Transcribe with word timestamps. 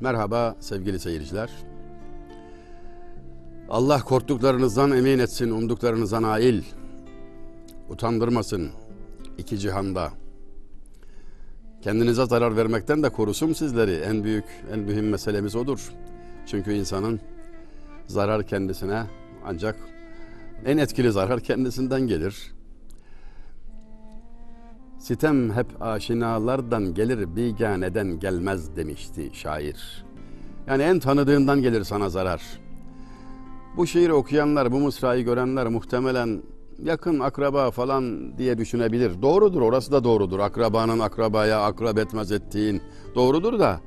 Merhaba 0.00 0.56
sevgili 0.60 0.98
seyirciler. 0.98 1.50
Allah 3.68 4.00
korktuklarınızdan 4.00 4.90
emin 4.90 5.18
etsin, 5.18 5.50
umduklarınıza 5.50 6.22
nail. 6.22 6.62
Utandırmasın 7.88 8.70
iki 9.38 9.58
cihanda. 9.58 10.10
Kendinize 11.82 12.26
zarar 12.26 12.56
vermekten 12.56 13.02
de 13.02 13.08
korusun 13.08 13.52
sizleri. 13.52 13.94
En 13.94 14.24
büyük, 14.24 14.44
en 14.72 14.78
mühim 14.78 15.08
meselemiz 15.08 15.56
odur. 15.56 15.92
Çünkü 16.46 16.72
insanın 16.72 17.20
zarar 18.06 18.46
kendisine 18.46 19.06
ancak 19.44 19.76
en 20.64 20.78
etkili 20.78 21.12
zarar 21.12 21.40
kendisinden 21.40 22.00
gelir. 22.00 22.52
Sitem 25.00 25.52
hep 25.52 25.66
aşinalardan 25.82 26.94
gelir, 26.94 27.36
biganeden 27.36 28.18
gelmez 28.18 28.76
demişti 28.76 29.30
şair. 29.32 30.04
Yani 30.66 30.82
en 30.82 30.98
tanıdığından 30.98 31.62
gelir 31.62 31.84
sana 31.84 32.08
zarar. 32.08 32.42
Bu 33.76 33.86
şiiri 33.86 34.12
okuyanlar, 34.12 34.72
bu 34.72 34.80
mısrayı 34.80 35.24
görenler 35.24 35.66
muhtemelen 35.68 36.42
yakın 36.82 37.20
akraba 37.20 37.70
falan 37.70 38.36
diye 38.38 38.58
düşünebilir. 38.58 39.22
Doğrudur, 39.22 39.60
orası 39.60 39.92
da 39.92 40.04
doğrudur. 40.04 40.38
Akrabanın 40.38 40.98
akrabaya 40.98 41.62
akrab 41.64 41.96
etmez 41.96 42.32
ettiğin 42.32 42.82
doğrudur 43.14 43.58
da 43.58 43.80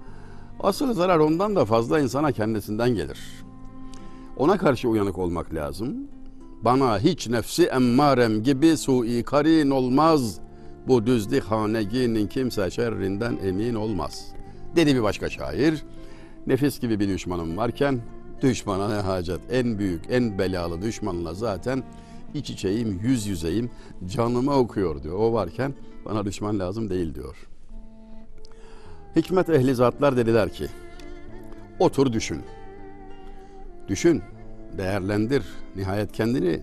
asıl 0.59 0.93
zarar 0.93 1.19
ondan 1.19 1.55
da 1.55 1.66
fazla 1.66 1.99
insana 1.99 2.31
kendisinden 2.31 2.89
gelir. 2.89 3.19
Ona 4.38 4.57
karşı 4.57 4.89
uyanık 4.89 5.17
olmak 5.17 5.53
lazım. 5.53 5.95
Bana 6.61 6.99
hiç 6.99 7.27
nefsi 7.30 7.63
emmarem 7.63 8.43
gibi 8.43 8.77
sui 8.77 9.23
karin 9.23 9.69
olmaz. 9.69 10.42
Bu 10.87 11.05
düzlü 11.05 11.39
haneginin 11.39 12.27
kimse 12.27 12.71
şerrinden 12.71 13.37
emin 13.43 13.75
olmaz. 13.75 14.27
Dedi 14.75 14.95
bir 14.95 15.03
başka 15.03 15.29
şair. 15.29 15.83
Nefis 16.47 16.79
gibi 16.79 16.99
bir 16.99 17.09
düşmanım 17.09 17.57
varken 17.57 17.99
düşmana 18.41 18.89
ne 18.89 19.02
hacet? 19.02 19.39
En 19.52 19.80
büyük, 19.80 20.02
en 20.09 20.39
belalı 20.39 20.81
düşmanla 20.81 21.33
zaten 21.33 21.83
iç 22.33 22.49
içeyim, 22.49 22.99
yüz 23.03 23.27
yüzeyim, 23.27 23.69
canıma 24.05 24.55
okuyor 24.55 25.03
diyor. 25.03 25.19
O 25.19 25.33
varken 25.33 25.73
bana 26.05 26.25
düşman 26.25 26.59
lazım 26.59 26.89
değil 26.89 27.15
diyor. 27.15 27.47
Hikmet 29.15 29.49
ehli 29.49 29.75
zatlar 29.75 30.17
dediler 30.17 30.53
ki, 30.53 30.67
otur 31.80 32.13
düşün. 32.13 32.41
Düşün, 33.88 34.21
değerlendir. 34.77 35.43
Nihayet 35.75 36.11
kendini 36.11 36.59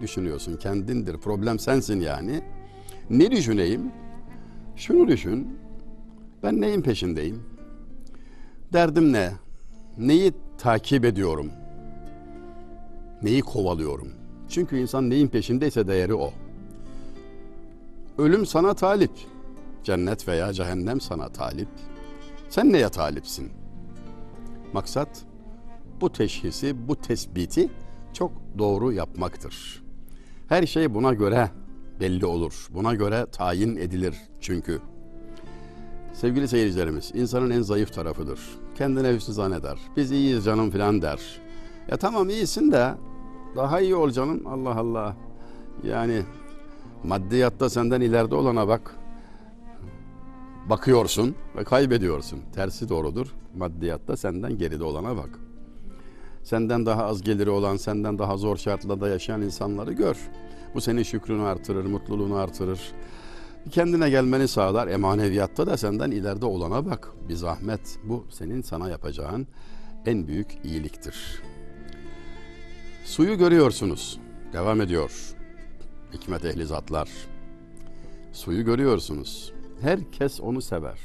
düşünüyorsun, 0.00 0.56
kendindir. 0.56 1.16
Problem 1.16 1.58
sensin 1.58 2.00
yani. 2.00 2.42
Ne 3.10 3.30
düşüneyim? 3.30 3.92
Şunu 4.76 5.08
düşün. 5.08 5.58
Ben 6.42 6.60
neyin 6.60 6.82
peşindeyim? 6.82 7.42
Derdim 8.72 9.12
ne? 9.12 9.32
Neyi 9.98 10.32
takip 10.58 11.04
ediyorum? 11.04 11.50
Neyi 13.22 13.40
kovalıyorum? 13.40 14.08
Çünkü 14.48 14.78
insan 14.78 15.10
neyin 15.10 15.28
peşindeyse 15.28 15.88
değeri 15.88 16.14
o. 16.14 16.32
Ölüm 18.18 18.46
sana 18.46 18.74
talip. 18.74 19.10
Cennet 19.84 20.28
veya 20.28 20.52
cehennem 20.52 21.00
sana 21.00 21.28
talip. 21.28 21.68
Sen 22.48 22.72
neye 22.72 22.88
talipsin? 22.88 23.50
Maksat 24.72 25.24
bu 26.00 26.12
teşhisi, 26.12 26.88
bu 26.88 26.96
tespiti 26.96 27.68
çok 28.12 28.32
doğru 28.58 28.92
yapmaktır. 28.92 29.82
Her 30.48 30.66
şey 30.66 30.94
buna 30.94 31.12
göre 31.14 31.50
belli 32.00 32.26
olur. 32.26 32.66
Buna 32.70 32.94
göre 32.94 33.26
tayin 33.32 33.76
edilir 33.76 34.14
çünkü. 34.40 34.80
Sevgili 36.12 36.48
seyircilerimiz, 36.48 37.10
insanın 37.14 37.50
en 37.50 37.62
zayıf 37.62 37.94
tarafıdır. 37.94 38.40
Kendine 38.74 39.14
hüsnü 39.14 39.34
zanneder. 39.34 39.78
Biz 39.96 40.10
iyiyiz 40.12 40.44
canım 40.44 40.70
filan 40.70 41.02
der. 41.02 41.20
Ya 41.90 41.96
tamam 41.96 42.30
iyisin 42.30 42.72
de 42.72 42.94
daha 43.56 43.80
iyi 43.80 43.94
ol 43.94 44.10
canım. 44.10 44.46
Allah 44.46 44.78
Allah. 44.78 45.16
Yani 45.84 46.22
maddiyatta 47.04 47.70
senden 47.70 48.00
ileride 48.00 48.34
olana 48.34 48.68
bak. 48.68 48.96
Bakıyorsun 50.70 51.34
ve 51.56 51.64
kaybediyorsun. 51.64 52.40
Tersi 52.54 52.88
doğrudur. 52.88 53.26
Maddiyatta 53.56 54.16
senden 54.16 54.58
geride 54.58 54.84
olana 54.84 55.16
bak. 55.16 55.30
Senden 56.42 56.86
daha 56.86 57.04
az 57.04 57.22
geliri 57.22 57.50
olan, 57.50 57.76
senden 57.76 58.18
daha 58.18 58.36
zor 58.36 58.56
şartlarda 58.56 59.08
yaşayan 59.08 59.42
insanları 59.42 59.92
gör. 59.92 60.16
Bu 60.74 60.80
senin 60.80 61.02
şükrünü 61.02 61.42
artırır, 61.42 61.84
mutluluğunu 61.84 62.36
artırır. 62.36 62.80
Kendine 63.70 64.10
gelmeni 64.10 64.48
sağlar. 64.48 64.88
Emaneviyatta 64.88 65.66
da 65.66 65.76
senden 65.76 66.10
ileride 66.10 66.46
olana 66.46 66.86
bak. 66.86 67.12
Bir 67.28 67.34
zahmet. 67.34 67.98
Bu 68.04 68.26
senin 68.30 68.62
sana 68.62 68.88
yapacağın 68.88 69.46
en 70.06 70.26
büyük 70.26 70.58
iyiliktir. 70.64 71.42
Suyu 73.04 73.38
görüyorsunuz. 73.38 74.20
Devam 74.52 74.80
ediyor. 74.80 75.34
Hikmet 76.12 76.44
ehli 76.44 76.66
zatlar. 76.66 77.08
Suyu 78.32 78.64
görüyorsunuz. 78.64 79.52
Herkes 79.80 80.40
onu 80.40 80.62
sever. 80.62 80.98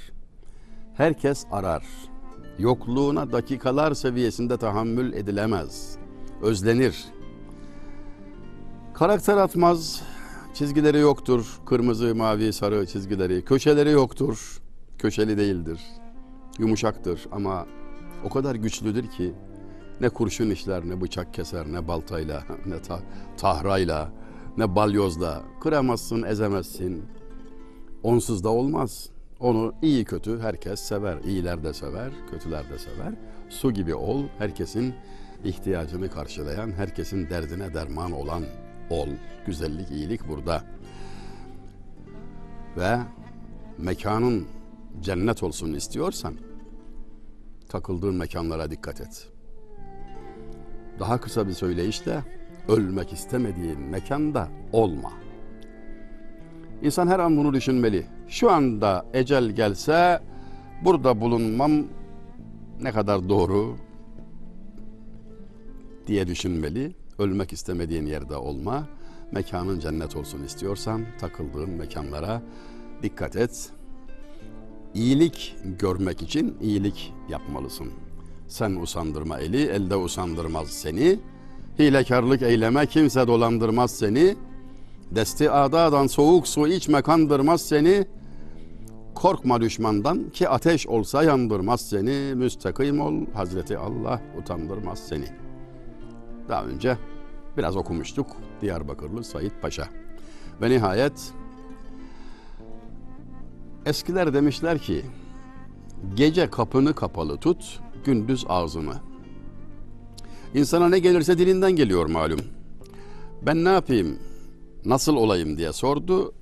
Herkes 0.94 1.46
arar. 1.52 1.84
Yokluğuna 2.60 3.32
dakikalar 3.32 3.94
seviyesinde 3.94 4.58
tahammül 4.58 5.14
edilemez. 5.14 5.98
Özlenir. 6.42 7.06
Karakter 8.96 9.38
atmaz. 9.38 10.02
Çizgileri 10.54 11.00
yoktur. 11.00 11.60
Kırmızı, 11.66 12.16
mavi, 12.16 12.54
sarı 12.54 12.88
çizgileri. 12.88 13.46
Köşeleri 13.46 13.92
yoktur. 13.92 14.62
Köşeli 14.98 15.38
değildir. 15.38 15.80
Yumuşaktır 16.60 17.28
ama 17.32 17.66
o 18.24 18.30
kadar 18.30 18.56
güçlüdür 18.56 19.08
ki 19.08 19.34
ne 20.02 20.10
kurşun 20.10 20.50
işler, 20.50 20.90
ne 20.90 21.02
bıçak 21.02 21.34
keser, 21.34 21.72
ne 21.72 21.88
baltayla, 21.88 22.44
ne 22.66 22.82
ta- 22.82 23.02
tahrayla, 23.38 24.12
ne 24.58 24.76
balyozla 24.76 25.42
kıramazsın, 25.62 26.24
ezemezsin. 26.24 27.06
Onsuz 28.04 28.44
da 28.44 28.50
olmaz. 28.50 29.10
Onu 29.40 29.74
iyi 29.82 30.06
kötü 30.06 30.40
herkes 30.40 30.80
sever. 30.80 31.18
İyiler 31.26 31.64
de 31.64 31.74
sever, 31.74 32.12
kötüler 32.32 32.70
de 32.70 32.80
sever. 32.80 33.14
Su 33.50 33.72
gibi 33.72 33.96
ol, 33.96 34.24
herkesin 34.38 34.94
ihtiyacını 35.44 36.10
karşılayan, 36.10 36.72
herkesin 36.72 37.30
derdine 37.30 37.74
derman 37.74 38.12
olan 38.12 38.44
ol. 38.90 39.08
Güzellik, 39.46 39.92
iyilik 39.92 40.28
burada. 40.28 40.64
Ve 42.78 42.98
mekanın 43.78 44.48
cennet 45.02 45.44
olsun 45.44 45.74
istiyorsan 45.74 46.36
takıldığın 47.70 48.16
mekanlara 48.16 48.72
dikkat 48.72 49.02
et. 49.02 49.30
Daha 51.00 51.20
kısa 51.20 51.48
bir 51.48 51.54
söyleyişle 51.54 52.24
ölmek 52.68 53.14
istemediğin 53.14 53.80
mekanda 53.80 54.50
olma. 54.74 55.12
İnsan 56.82 57.08
her 57.08 57.20
an 57.20 57.38
bunu 57.38 57.54
düşünmeli. 57.54 58.06
Şu 58.28 58.52
anda 58.52 59.06
ecel 59.14 59.50
gelse 59.50 60.20
burada 60.82 61.22
bulunmam 61.22 61.72
ne 62.82 62.92
kadar 62.92 63.30
doğru 63.30 63.76
diye 66.08 66.28
düşünmeli. 66.28 66.96
Ölmek 67.20 67.54
istemediğin 67.54 68.06
yerde 68.06 68.36
olma. 68.36 68.88
Mekanın 69.32 69.80
cennet 69.80 70.16
olsun 70.16 70.44
istiyorsan 70.44 71.06
takıldığın 71.20 71.70
mekanlara 71.70 72.42
dikkat 73.04 73.36
et. 73.36 73.70
İyilik 74.94 75.56
görmek 75.80 76.22
için 76.22 76.58
iyilik 76.62 77.14
yapmalısın. 77.30 77.88
Sen 78.48 78.76
usandırma 78.76 79.40
eli, 79.40 79.62
elde 79.62 79.96
usandırmaz 79.96 80.70
seni. 80.70 81.20
Hilekarlık 81.80 82.42
eyleme, 82.42 82.86
kimse 82.86 83.28
dolandırmaz 83.28 83.92
seni. 83.92 84.36
Desti 85.12 85.52
adadan 85.52 86.08
soğuk 86.08 86.48
su 86.48 86.68
içme 86.68 87.02
kandırmaz 87.02 87.62
seni. 87.62 88.08
Korkma 89.16 89.62
düşmandan 89.62 90.30
ki 90.30 90.50
ateş 90.50 90.88
olsa 90.88 91.24
yandırmaz 91.24 91.82
seni. 91.82 92.36
Müstakim 92.36 93.02
ol, 93.02 93.14
Hazreti 93.34 93.78
Allah 93.78 94.22
utandırmaz 94.42 95.00
seni. 95.00 95.45
Daha 96.50 96.66
önce 96.66 96.98
biraz 97.58 97.76
okumuştuk 97.76 98.28
Diyarbakırlı 98.62 99.24
Said 99.24 99.52
Paşa. 99.62 99.88
Ve 100.62 100.70
nihayet 100.70 101.34
eskiler 103.86 104.34
demişler 104.34 104.80
ki 104.80 105.06
gece 106.16 106.50
kapını 106.50 106.94
kapalı 106.96 107.38
tut, 107.38 107.80
gündüz 108.06 108.46
ağzını. 108.50 108.96
İnsana 110.54 110.90
ne 110.90 111.00
gelirse 111.00 111.38
dilinden 111.38 111.72
geliyor 111.72 112.06
malum. 112.06 112.40
Ben 113.42 113.64
ne 113.64 113.70
yapayım, 113.70 114.20
nasıl 114.86 115.16
olayım 115.16 115.58
diye 115.58 115.74
sordu. 115.74 116.34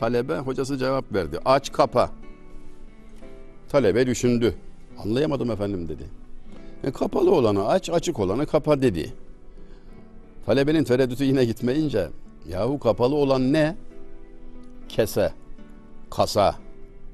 Talebe 0.00 0.38
hocası 0.38 0.78
cevap 0.78 1.12
verdi. 1.12 1.38
Aç 1.44 1.72
kapa. 1.72 2.10
Talebe 3.68 4.06
düşündü. 4.06 4.54
Anlayamadım 5.04 5.50
efendim 5.50 5.88
dedi. 5.88 6.04
E, 6.84 6.90
kapalı 6.90 7.34
olanı 7.34 7.68
aç, 7.68 7.90
açık 7.90 8.20
olanı 8.20 8.46
kapa 8.46 8.82
dedi. 8.82 9.12
Talebenin 10.50 10.84
tereddütü 10.84 11.24
yine 11.24 11.44
gitmeyince 11.44 12.08
yahu 12.48 12.78
kapalı 12.78 13.14
olan 13.14 13.52
ne? 13.52 13.76
Kese, 14.88 15.32
kasa. 16.10 16.54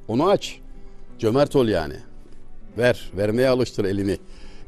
Onu 0.08 0.28
aç. 0.28 0.60
Cömert 1.18 1.56
ol 1.56 1.68
yani. 1.68 1.94
Ver. 2.78 3.10
Vermeye 3.16 3.48
alıştır 3.48 3.84
elini. 3.84 4.18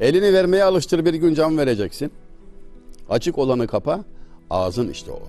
Elini 0.01 0.33
vermeye 0.33 0.65
alıştır 0.65 1.05
bir 1.05 1.15
gün 1.15 1.35
can 1.35 1.59
vereceksin. 1.59 2.13
Açık 3.11 3.39
olanı 3.39 3.67
kapa. 3.67 4.05
Ağzın 4.51 4.89
işte 4.89 5.11
o. 5.11 5.23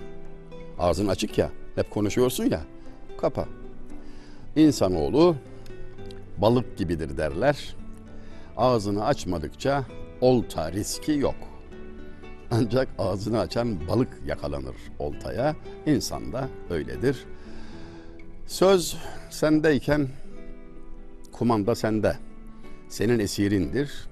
Ağzın 0.79 1.07
açık 1.07 1.37
ya. 1.37 1.49
Hep 1.75 1.91
konuşuyorsun 1.91 2.43
ya. 2.43 2.61
Kapa. 3.17 3.45
İnsanoğlu 4.55 5.35
balık 6.37 6.77
gibidir 6.77 7.17
derler. 7.17 7.75
Ağzını 8.57 9.05
açmadıkça 9.05 9.83
olta 10.21 10.71
riski 10.71 11.11
yok. 11.11 11.48
Ancak 12.51 12.87
ağzını 12.97 13.39
açan 13.39 13.87
balık 13.87 14.21
yakalanır 14.25 14.75
oltaya. 14.99 15.55
İnsan 15.85 16.33
da 16.33 16.49
öyledir. 16.69 17.25
Söz 18.47 18.97
sendeyken 19.29 20.07
kumanda 21.31 21.75
sende. 21.75 22.17
Senin 22.89 23.19
esirindir. 23.19 24.07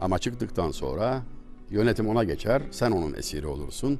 Ama 0.00 0.18
çıktıktan 0.18 0.70
sonra 0.70 1.22
yönetim 1.70 2.08
ona 2.08 2.24
geçer. 2.24 2.62
Sen 2.70 2.90
onun 2.90 3.14
esiri 3.14 3.46
olursun. 3.46 3.98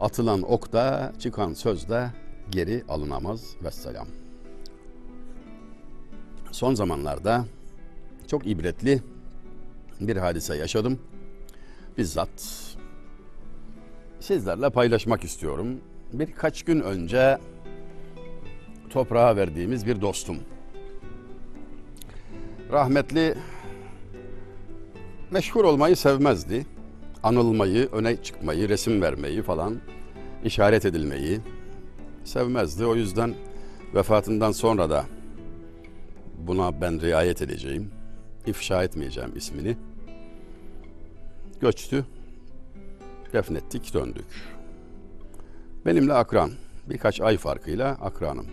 Atılan 0.00 0.42
ok 0.42 0.72
da 0.72 1.12
çıkan 1.18 1.54
söz 1.54 1.88
de 1.88 2.10
geri 2.50 2.84
alınamaz. 2.88 3.56
Vesselam. 3.64 4.06
Son 6.50 6.74
zamanlarda 6.74 7.44
çok 8.26 8.46
ibretli 8.46 9.02
bir 10.00 10.16
hadise 10.16 10.56
yaşadım. 10.56 10.98
Bizzat 11.98 12.28
sizlerle 14.20 14.70
paylaşmak 14.70 15.24
istiyorum. 15.24 15.80
Birkaç 16.12 16.62
gün 16.62 16.80
önce 16.80 17.38
toprağa 18.90 19.36
verdiğimiz 19.36 19.86
bir 19.86 20.00
dostum. 20.00 20.36
Rahmetli 22.72 23.34
meşhur 25.30 25.64
olmayı 25.64 25.96
sevmezdi. 25.96 26.66
Anılmayı, 27.22 27.88
öne 27.92 28.22
çıkmayı, 28.22 28.68
resim 28.68 29.02
vermeyi 29.02 29.42
falan, 29.42 29.80
işaret 30.44 30.86
edilmeyi 30.86 31.40
sevmezdi. 32.24 32.84
O 32.84 32.94
yüzden 32.94 33.34
vefatından 33.94 34.52
sonra 34.52 34.90
da 34.90 35.04
buna 36.38 36.80
ben 36.80 37.00
riayet 37.00 37.42
edeceğim. 37.42 37.90
İfşa 38.46 38.84
etmeyeceğim 38.84 39.36
ismini. 39.36 39.76
Göçtü. 41.62 42.04
Defnettik, 43.32 43.94
döndük. 43.94 44.24
Benimle 45.86 46.12
akran. 46.12 46.50
Birkaç 46.90 47.20
ay 47.20 47.36
farkıyla 47.36 47.88
akranım. 47.90 48.46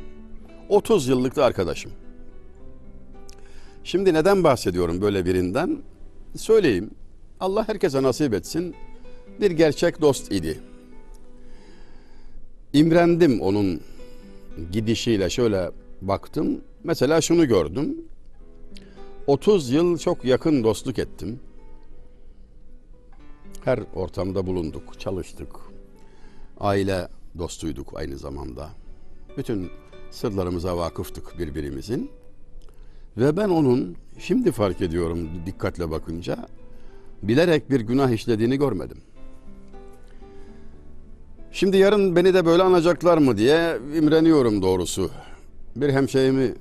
30 0.69 1.07
yıllık 1.07 1.35
da 1.35 1.45
arkadaşım. 1.45 1.91
Şimdi 3.83 4.13
neden 4.13 4.43
bahsediyorum 4.43 5.01
böyle 5.01 5.25
birinden? 5.25 5.77
Söyleyeyim. 6.35 6.91
Allah 7.39 7.67
herkese 7.67 8.03
nasip 8.03 8.33
etsin. 8.33 8.75
Bir 9.41 9.51
gerçek 9.51 10.01
dost 10.01 10.31
idi. 10.31 10.59
İmrendim 12.73 13.41
onun 13.41 13.81
gidişiyle 14.71 15.29
şöyle 15.29 15.71
baktım. 16.01 16.61
Mesela 16.83 17.21
şunu 17.21 17.47
gördüm. 17.47 17.95
30 19.27 19.69
yıl 19.69 19.97
çok 19.97 20.25
yakın 20.25 20.63
dostluk 20.63 20.99
ettim. 20.99 21.39
Her 23.65 23.79
ortamda 23.95 24.47
bulunduk, 24.47 24.99
çalıştık. 24.99 25.49
Aile 26.59 27.07
dostuyduk 27.37 27.97
aynı 27.97 28.17
zamanda. 28.17 28.69
Bütün 29.37 29.69
sırlarımıza 30.11 30.77
vakıftık 30.77 31.39
birbirimizin. 31.39 32.11
Ve 33.17 33.37
ben 33.37 33.49
onun 33.49 33.95
şimdi 34.19 34.51
fark 34.51 34.81
ediyorum 34.81 35.29
dikkatle 35.45 35.91
bakınca 35.91 36.47
bilerek 37.23 37.69
bir 37.69 37.81
günah 37.81 38.09
işlediğini 38.09 38.57
görmedim. 38.57 38.97
Şimdi 41.51 41.77
yarın 41.77 42.15
beni 42.15 42.33
de 42.33 42.45
böyle 42.45 42.63
anacaklar 42.63 43.17
mı 43.17 43.37
diye 43.37 43.77
imreniyorum 43.97 44.61
doğrusu. 44.61 45.11
Bir 45.75 45.93
hemşehrimi 45.93 46.53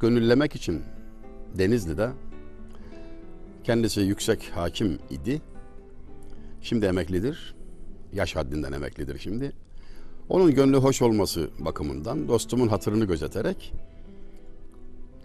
gönüllemek 0.00 0.54
için 0.54 0.82
Denizli'de 1.58 2.10
kendisi 3.64 4.00
yüksek 4.00 4.50
hakim 4.54 4.98
idi. 5.10 5.40
Şimdi 6.66 6.86
emeklidir. 6.86 7.54
Yaş 8.12 8.36
haddinden 8.36 8.72
emeklidir 8.72 9.18
şimdi. 9.18 9.52
Onun 10.28 10.54
gönlü 10.54 10.76
hoş 10.76 11.02
olması 11.02 11.50
bakımından 11.58 12.28
dostumun 12.28 12.68
hatırını 12.68 13.04
gözeterek 13.04 13.72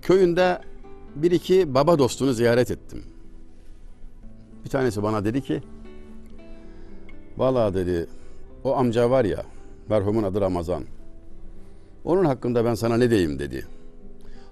köyünde 0.01 0.61
bir 1.15 1.31
iki 1.31 1.73
baba 1.73 1.99
dostunu 1.99 2.33
ziyaret 2.33 2.71
ettim. 2.71 3.03
Bir 4.65 4.69
tanesi 4.69 5.03
bana 5.03 5.25
dedi 5.25 5.41
ki 5.41 5.61
Valla 7.37 7.73
dedi 7.73 8.07
o 8.63 8.75
amca 8.75 9.09
var 9.09 9.25
ya 9.25 9.45
merhumun 9.89 10.23
adı 10.23 10.41
Ramazan. 10.41 10.83
Onun 12.03 12.25
hakkında 12.25 12.65
ben 12.65 12.75
sana 12.75 12.97
ne 12.97 13.09
diyeyim 13.09 13.39
dedi. 13.39 13.67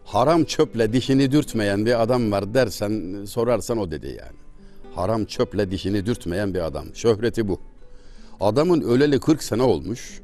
Haram 0.06 0.44
çöple 0.44 0.94
dişini 0.94 1.31
dürtmeyen 1.31 1.85
bir 1.85 2.01
adam 2.01 2.31
var 2.31 2.53
dersen 2.53 3.25
sorarsan 3.25 3.77
o 3.77 3.92
dedi 3.92 4.07
yani. 4.07 4.48
Haram 4.99 5.25
çöple 5.25 5.71
dişini 5.71 6.05
dürtmeyen 6.05 6.53
bir 6.53 6.59
adam. 6.59 6.85
Şöhreti 6.93 7.47
bu. 7.47 7.59
Adamın 8.39 8.81
öleli 8.81 9.19
40 9.19 9.43
sene 9.43 9.63
olmuş. 9.63 10.21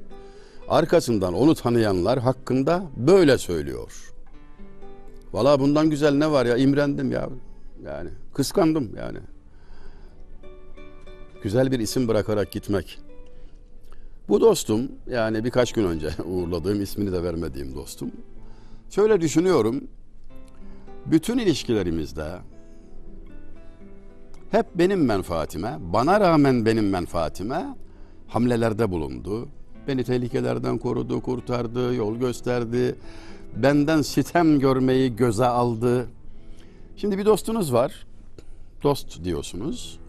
Arkasından 0.67 1.33
onu 1.33 1.55
tanıyanlar 1.55 2.19
hakkında 2.19 2.83
böyle 2.97 3.37
söylüyor. 3.37 4.13
Valla 5.33 5.59
bundan 5.59 5.89
güzel 5.89 6.13
ne 6.13 6.31
var 6.31 6.45
ya 6.45 6.57
imrendim 6.57 7.11
ya. 7.11 7.29
Yani 7.85 8.09
kıskandım 8.33 8.95
yani. 8.97 9.17
Güzel 11.43 11.71
bir 11.71 11.79
isim 11.79 12.07
bırakarak 12.07 12.51
gitmek. 12.51 12.99
Bu 14.29 14.41
dostum 14.41 14.91
yani 15.09 15.43
birkaç 15.43 15.71
gün 15.71 15.85
önce 15.85 16.09
uğurladığım 16.25 16.81
ismini 16.81 17.11
de 17.11 17.23
vermediğim 17.23 17.75
dostum. 17.75 18.11
Şöyle 18.89 19.21
düşünüyorum. 19.21 19.83
Bütün 21.05 21.37
ilişkilerimizde 21.37 22.25
hep 24.51 24.65
benim 24.75 25.05
menfaatime, 25.05 25.77
bana 25.79 26.19
rağmen 26.19 26.65
benim 26.65 26.89
menfaatime 26.89 27.75
hamlelerde 28.27 28.91
bulundu. 28.91 29.47
Beni 29.87 30.03
tehlikelerden 30.03 30.77
korudu, 30.77 31.21
kurtardı, 31.21 31.95
yol 31.95 32.15
gösterdi. 32.15 32.95
Benden 33.55 34.01
sitem 34.01 34.59
görmeyi 34.59 35.15
göze 35.15 35.45
aldı. 35.45 36.07
Şimdi 36.95 37.17
bir 37.17 37.25
dostunuz 37.25 37.73
var. 37.73 38.05
Dost 38.83 39.23
diyorsunuz. 39.23 39.99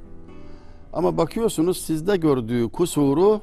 Ama 0.93 1.17
bakıyorsunuz 1.17 1.81
sizde 1.81 2.17
gördüğü 2.17 2.69
kusuru 2.69 3.41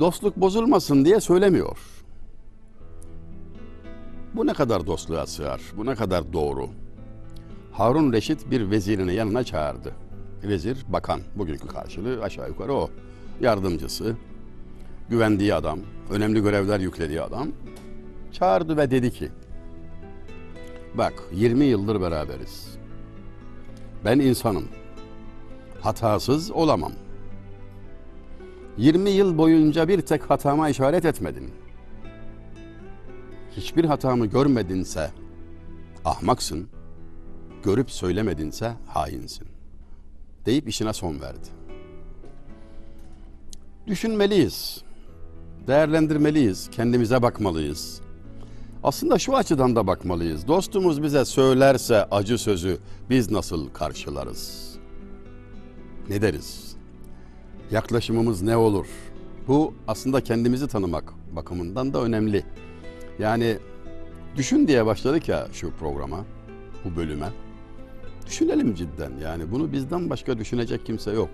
dostluk 0.00 0.36
bozulmasın 0.36 1.04
diye 1.04 1.20
söylemiyor. 1.20 1.78
Bu 4.34 4.46
ne 4.46 4.52
kadar 4.52 4.86
dostluğa 4.86 5.26
sığar? 5.26 5.60
Bu 5.76 5.86
ne 5.86 5.94
kadar 5.94 6.32
doğru? 6.32 6.68
Harun 7.80 8.12
Reşit 8.12 8.50
bir 8.50 8.70
vezirini 8.70 9.14
yanına 9.14 9.44
çağırdı. 9.44 9.92
Vezir, 10.42 10.84
bakan, 10.88 11.20
bugünkü 11.36 11.66
karşılığı 11.66 12.22
aşağı 12.22 12.48
yukarı 12.48 12.72
o. 12.72 12.90
Yardımcısı, 13.40 14.16
güvendiği 15.08 15.54
adam, 15.54 15.78
önemli 16.10 16.42
görevler 16.42 16.80
yüklediği 16.80 17.22
adam. 17.22 17.48
Çağırdı 18.32 18.76
ve 18.76 18.90
dedi 18.90 19.10
ki, 19.10 19.28
bak 20.94 21.12
20 21.32 21.64
yıldır 21.64 22.00
beraberiz. 22.00 22.78
Ben 24.04 24.18
insanım. 24.18 24.64
Hatasız 25.80 26.50
olamam. 26.50 26.92
20 28.76 29.10
yıl 29.10 29.38
boyunca 29.38 29.88
bir 29.88 30.00
tek 30.00 30.30
hatama 30.30 30.68
işaret 30.68 31.04
etmedin. 31.04 31.50
Hiçbir 33.56 33.84
hatamı 33.84 34.26
görmedinse 34.26 35.10
ahmaksın, 36.04 36.68
görüp 37.62 37.90
söylemedinse 37.90 38.72
hainsin. 38.86 39.46
Deyip 40.46 40.68
işine 40.68 40.92
son 40.92 41.20
verdi. 41.20 41.48
Düşünmeliyiz, 43.86 44.82
değerlendirmeliyiz, 45.66 46.70
kendimize 46.70 47.22
bakmalıyız. 47.22 48.00
Aslında 48.82 49.18
şu 49.18 49.36
açıdan 49.36 49.76
da 49.76 49.86
bakmalıyız. 49.86 50.48
Dostumuz 50.48 51.02
bize 51.02 51.24
söylerse 51.24 52.04
acı 52.04 52.38
sözü 52.38 52.78
biz 53.10 53.30
nasıl 53.30 53.68
karşılarız? 53.68 54.74
Ne 56.08 56.22
deriz? 56.22 56.76
Yaklaşımımız 57.70 58.42
ne 58.42 58.56
olur? 58.56 58.86
Bu 59.48 59.74
aslında 59.88 60.20
kendimizi 60.20 60.68
tanımak 60.68 61.12
bakımından 61.36 61.94
da 61.94 62.02
önemli. 62.02 62.44
Yani 63.18 63.58
düşün 64.36 64.68
diye 64.68 64.86
başladık 64.86 65.28
ya 65.28 65.48
şu 65.52 65.72
programa, 65.72 66.24
bu 66.84 66.96
bölüme. 66.96 67.28
Düşünelim 68.26 68.74
cidden 68.74 69.12
yani 69.22 69.52
bunu 69.52 69.72
bizden 69.72 70.10
başka 70.10 70.38
düşünecek 70.38 70.86
kimse 70.86 71.10
yok. 71.10 71.30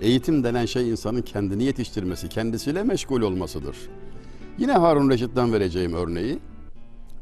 Eğitim 0.00 0.44
denen 0.44 0.66
şey 0.66 0.90
insanın 0.90 1.22
kendini 1.22 1.64
yetiştirmesi, 1.64 2.28
kendisiyle 2.28 2.82
meşgul 2.82 3.22
olmasıdır. 3.22 3.76
Yine 4.58 4.72
Harun 4.72 5.10
Reşit'ten 5.10 5.52
vereceğim 5.52 5.94
örneği. 5.94 6.38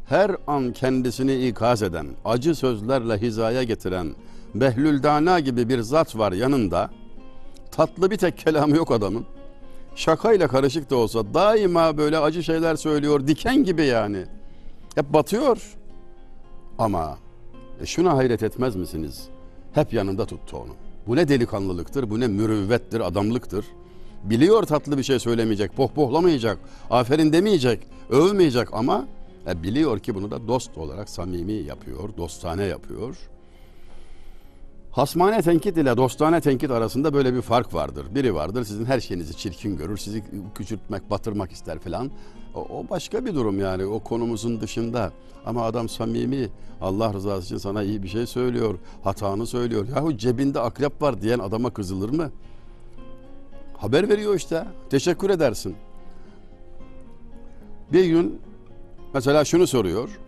her 0.08 0.36
an 0.46 0.72
kendisini 0.72 1.46
ikaz 1.48 1.82
eden, 1.82 2.06
acı 2.24 2.54
sözlerle 2.54 3.18
hizaya 3.18 3.62
getiren 3.62 4.14
Behlül 4.54 5.02
Dana 5.02 5.40
gibi 5.40 5.68
bir 5.68 5.80
zat 5.80 6.18
var 6.18 6.32
yanında. 6.32 6.90
Tatlı 7.70 8.10
bir 8.10 8.16
tek 8.16 8.38
kelamı 8.38 8.76
yok 8.76 8.92
adamın. 8.92 9.26
Şakayla 9.94 10.48
karışık 10.48 10.90
da 10.90 10.96
olsa 10.96 11.34
daima 11.34 11.98
böyle 11.98 12.18
acı 12.18 12.44
şeyler 12.44 12.76
söylüyor. 12.76 13.26
Diken 13.26 13.64
gibi 13.64 13.84
yani. 13.84 14.24
Hep 14.94 15.12
batıyor. 15.12 15.76
Ama 16.78 17.18
e 17.80 17.86
şuna 17.86 18.16
hayret 18.16 18.42
etmez 18.42 18.76
misiniz? 18.76 19.28
Hep 19.72 19.92
yanında 19.92 20.26
tuttu 20.26 20.56
onu. 20.56 20.74
Bu 21.06 21.16
ne 21.16 21.28
delikanlılıktır, 21.28 22.10
bu 22.10 22.20
ne 22.20 22.26
mürüvvettir, 22.26 23.00
adamlıktır. 23.00 23.64
Biliyor 24.24 24.62
tatlı 24.62 24.98
bir 24.98 25.02
şey 25.02 25.18
söylemeyecek, 25.18 25.76
pohpohlamayacak, 25.76 26.58
aferin 26.90 27.32
demeyecek, 27.32 27.80
övmeyecek 28.10 28.68
ama 28.72 29.06
e, 29.48 29.62
biliyor 29.62 29.98
ki 29.98 30.14
bunu 30.14 30.30
da 30.30 30.48
dost 30.48 30.78
olarak 30.78 31.10
samimi 31.10 31.52
yapıyor, 31.52 32.16
dostane 32.16 32.64
yapıyor. 32.64 33.16
Hasmane 34.90 35.42
tenkit 35.42 35.76
ile 35.76 35.96
dostane 35.96 36.40
tenkit 36.40 36.70
arasında 36.70 37.14
böyle 37.14 37.34
bir 37.34 37.42
fark 37.42 37.74
vardır. 37.74 38.06
Biri 38.14 38.34
vardır 38.34 38.64
sizin 38.64 38.84
her 38.84 39.00
şeyinizi 39.00 39.36
çirkin 39.36 39.76
görür, 39.76 39.96
sizi 39.96 40.24
küçültmek, 40.54 41.10
batırmak 41.10 41.52
ister 41.52 41.78
falan. 41.78 42.10
O, 42.54 42.84
başka 42.90 43.24
bir 43.24 43.34
durum 43.34 43.60
yani 43.60 43.86
o 43.86 44.00
konumuzun 44.00 44.60
dışında. 44.60 45.12
Ama 45.46 45.64
adam 45.64 45.88
samimi, 45.88 46.48
Allah 46.80 47.12
rızası 47.12 47.46
için 47.46 47.56
sana 47.56 47.82
iyi 47.82 48.02
bir 48.02 48.08
şey 48.08 48.26
söylüyor, 48.26 48.78
hatanı 49.04 49.46
söylüyor. 49.46 49.86
Yahu 49.96 50.16
cebinde 50.16 50.60
akrep 50.60 51.02
var 51.02 51.22
diyen 51.22 51.38
adama 51.38 51.70
kızılır 51.70 52.10
mı? 52.10 52.30
Haber 53.76 54.08
veriyor 54.08 54.34
işte, 54.34 54.64
teşekkür 54.90 55.30
edersin. 55.30 55.76
Bir 57.92 58.04
gün 58.04 58.40
mesela 59.14 59.44
şunu 59.44 59.66
soruyor. 59.66 60.20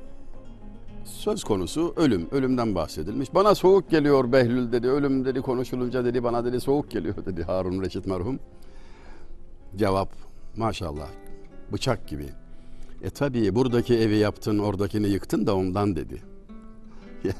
Söz 1.04 1.44
konusu 1.44 1.94
ölüm. 1.96 2.28
Ölümden 2.30 2.74
bahsedilmiş. 2.74 3.34
Bana 3.34 3.54
soğuk 3.54 3.90
geliyor 3.90 4.32
Behlül 4.32 4.72
dedi. 4.72 4.88
Ölüm 4.88 5.24
dedi 5.24 5.40
konuşulunca 5.40 6.04
dedi 6.04 6.24
bana 6.24 6.44
dedi 6.44 6.60
soğuk 6.60 6.90
geliyor 6.90 7.26
dedi 7.26 7.42
Harun 7.42 7.82
Reşit 7.82 8.06
merhum. 8.06 8.38
Cevap 9.76 10.08
maşallah 10.56 11.08
bıçak 11.72 12.08
gibi. 12.08 12.28
E 13.02 13.10
tabii 13.10 13.54
buradaki 13.54 13.94
evi 13.94 14.16
yaptın 14.16 14.58
oradakini 14.58 15.08
yıktın 15.08 15.46
da 15.46 15.56
ondan 15.56 15.96
dedi. 15.96 16.22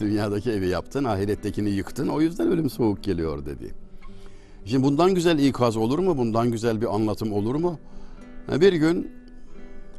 Dünyadaki 0.00 0.50
evi 0.50 0.68
yaptın 0.68 1.04
ahirettekini 1.04 1.70
yıktın 1.70 2.08
o 2.08 2.20
yüzden 2.20 2.48
ölüm 2.48 2.70
soğuk 2.70 3.02
geliyor 3.02 3.46
dedi. 3.46 3.74
Şimdi 4.64 4.84
bundan 4.84 5.14
güzel 5.14 5.38
ikaz 5.38 5.76
olur 5.76 5.98
mu? 5.98 6.18
Bundan 6.18 6.50
güzel 6.50 6.80
bir 6.80 6.94
anlatım 6.94 7.32
olur 7.32 7.54
mu? 7.54 7.78
Bir 8.60 8.72
gün 8.72 9.12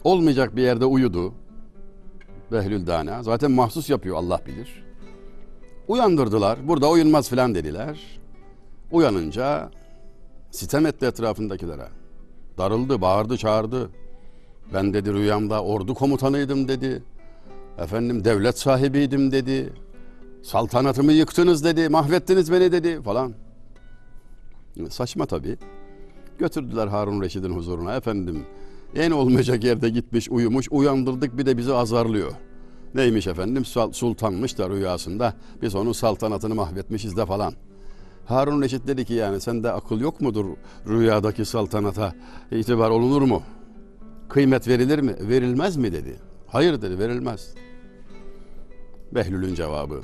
olmayacak 0.03 0.55
bir 0.55 0.61
yerde 0.61 0.85
uyudu. 0.85 1.33
Behlül 2.51 2.87
Dana. 2.87 3.23
Zaten 3.23 3.51
mahsus 3.51 3.89
yapıyor 3.89 4.17
Allah 4.17 4.41
bilir. 4.47 4.83
Uyandırdılar. 5.87 6.67
Burada 6.67 6.89
uyunmaz 6.89 7.29
filan 7.29 7.55
dediler. 7.55 8.19
Uyanınca 8.91 9.71
sitem 10.51 10.85
etti 10.85 11.05
etrafındakilere. 11.05 12.02
Darıldı, 12.57 13.01
bağırdı, 13.01 13.37
çağırdı. 13.37 13.89
Ben 14.73 14.93
dedi 14.93 15.13
rüyamda 15.13 15.63
ordu 15.63 15.93
komutanıydım 15.93 16.67
dedi. 16.67 17.03
Efendim 17.77 18.25
devlet 18.25 18.59
sahibiydim 18.59 19.31
dedi. 19.31 19.73
Saltanatımı 20.43 21.11
yıktınız 21.11 21.63
dedi. 21.63 21.89
Mahvettiniz 21.89 22.51
beni 22.51 22.71
dedi 22.71 23.01
falan. 23.01 23.33
Saçma 24.89 25.25
tabii. 25.25 25.57
Götürdüler 26.39 26.87
Harun 26.87 27.21
Reşid'in 27.21 27.55
huzuruna. 27.55 27.95
Efendim 27.95 28.45
en 28.95 29.11
olmayacak 29.11 29.63
yerde 29.63 29.89
gitmiş 29.89 30.29
uyumuş 30.29 30.67
uyandırdık 30.71 31.37
bir 31.37 31.45
de 31.45 31.57
bizi 31.57 31.73
azarlıyor. 31.73 32.31
Neymiş 32.95 33.27
efendim 33.27 33.65
sultanmış 33.91 34.57
da 34.57 34.69
rüyasında 34.69 35.33
biz 35.61 35.75
onun 35.75 35.91
saltanatını 35.91 36.55
mahvetmişiz 36.55 37.17
de 37.17 37.25
falan. 37.25 37.53
Harun 38.25 38.61
Reşit 38.61 38.87
dedi 38.87 39.05
ki 39.05 39.13
yani 39.13 39.41
sende 39.41 39.71
akıl 39.71 39.99
yok 39.99 40.21
mudur 40.21 40.45
rüyadaki 40.87 41.45
saltanata 41.45 42.13
itibar 42.51 42.89
olunur 42.89 43.21
mu? 43.21 43.43
Kıymet 44.29 44.67
verilir 44.67 44.99
mi? 44.99 45.15
Verilmez 45.19 45.77
mi 45.77 45.91
dedi. 45.91 46.19
Hayır 46.47 46.81
dedi 46.81 46.99
verilmez. 46.99 47.53
Behlül'ün 49.11 49.55
cevabı. 49.55 50.01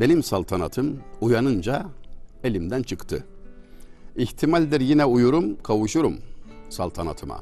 Benim 0.00 0.22
saltanatım 0.22 1.00
uyanınca 1.20 1.86
elimden 2.44 2.82
çıktı. 2.82 3.24
İhtimaldir 4.16 4.80
yine 4.80 5.04
uyurum, 5.04 5.62
kavuşurum 5.62 6.16
saltanatıma. 6.68 7.40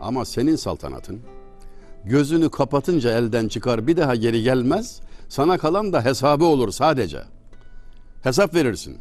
Ama 0.00 0.24
senin 0.24 0.56
saltanatın 0.56 1.20
gözünü 2.04 2.50
kapatınca 2.50 3.18
elden 3.18 3.48
çıkar 3.48 3.86
bir 3.86 3.96
daha 3.96 4.14
geri 4.14 4.42
gelmez. 4.42 5.00
Sana 5.28 5.58
kalan 5.58 5.92
da 5.92 6.04
hesabı 6.04 6.44
olur 6.44 6.70
sadece. 6.70 7.22
Hesap 8.22 8.54
verirsin. 8.54 8.98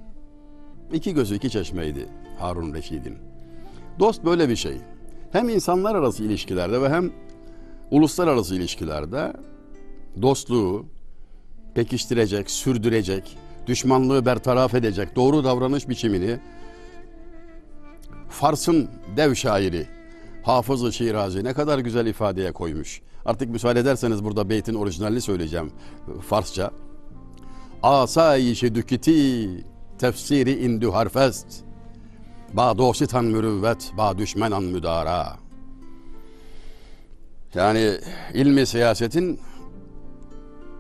İki 0.93 1.13
gözü 1.13 1.35
iki 1.35 1.49
çeşmeydi 1.49 2.05
Harun 2.39 2.73
Reşid'in. 2.73 3.17
Dost 3.99 4.25
böyle 4.25 4.49
bir 4.49 4.55
şey. 4.55 4.77
Hem 5.31 5.49
insanlar 5.49 5.95
arası 5.95 6.23
ilişkilerde 6.23 6.81
ve 6.81 6.89
hem 6.89 7.11
uluslararası 7.91 8.55
ilişkilerde 8.55 9.33
dostluğu 10.21 10.85
pekiştirecek, 11.75 12.51
sürdürecek, 12.51 13.37
düşmanlığı 13.67 14.25
bertaraf 14.25 14.73
edecek 14.73 15.15
doğru 15.15 15.43
davranış 15.43 15.89
biçimini 15.89 16.39
Fars'ın 18.29 18.89
dev 19.17 19.35
şairi 19.35 19.87
Hafız-ı 20.43 20.93
Şirazi 20.93 21.43
ne 21.43 21.53
kadar 21.53 21.79
güzel 21.79 22.05
ifadeye 22.05 22.51
koymuş. 22.51 23.01
Artık 23.25 23.49
müsaade 23.49 23.79
ederseniz 23.79 24.23
burada 24.23 24.49
beytin 24.49 24.73
orijinalini 24.73 25.21
söyleyeceğim 25.21 25.71
Farsça. 26.27 26.71
Asayişi 27.83 28.75
dükiti 28.75 29.49
tefsiri 29.97 30.65
indü 30.65 30.89
harfest. 30.89 31.47
Ba 32.53 32.77
dositan 32.77 33.25
mürüvvet, 33.25 33.91
ba 33.97 34.17
düşmenan 34.17 34.63
müdara. 34.63 35.37
Yani 37.55 37.91
ilmi 38.33 38.65
siyasetin 38.65 39.39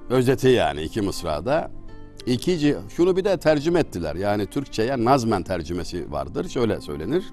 özeti 0.09 0.47
yani 0.47 0.81
iki 0.81 1.01
mısrada. 1.01 1.71
İki, 2.25 2.75
şunu 2.95 3.17
bir 3.17 3.23
de 3.23 3.37
tercüme 3.37 3.79
ettiler. 3.79 4.15
Yani 4.15 4.45
Türkçe'ye 4.45 5.05
nazmen 5.05 5.43
tercümesi 5.43 6.11
vardır. 6.11 6.49
Şöyle 6.49 6.81
söylenir. 6.81 7.23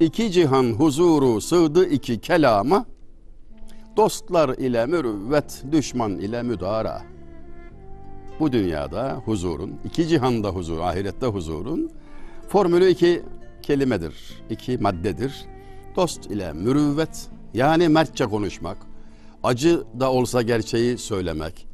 İki 0.00 0.32
cihan 0.32 0.64
huzuru 0.64 1.40
sığdı 1.40 1.88
iki 1.88 2.20
kelama. 2.20 2.86
Dostlar 3.96 4.48
ile 4.48 4.86
mürüvvet, 4.86 5.62
düşman 5.72 6.18
ile 6.18 6.42
müdara. 6.42 7.11
Bu 8.42 8.52
dünyada 8.52 9.22
huzurun, 9.24 9.80
iki 9.84 10.08
cihanda 10.08 10.48
huzur, 10.48 10.78
ahirette 10.80 11.26
huzurun 11.26 11.90
formülü 12.48 12.88
iki 12.88 13.22
kelimedir, 13.62 14.42
iki 14.50 14.78
maddedir. 14.78 15.44
Dost 15.96 16.26
ile 16.26 16.52
mürüvvet, 16.52 17.28
yani 17.54 17.88
mertçe 17.88 18.24
konuşmak, 18.24 18.76
acı 19.42 19.82
da 20.00 20.12
olsa 20.12 20.42
gerçeği 20.42 20.98
söylemek, 20.98 21.66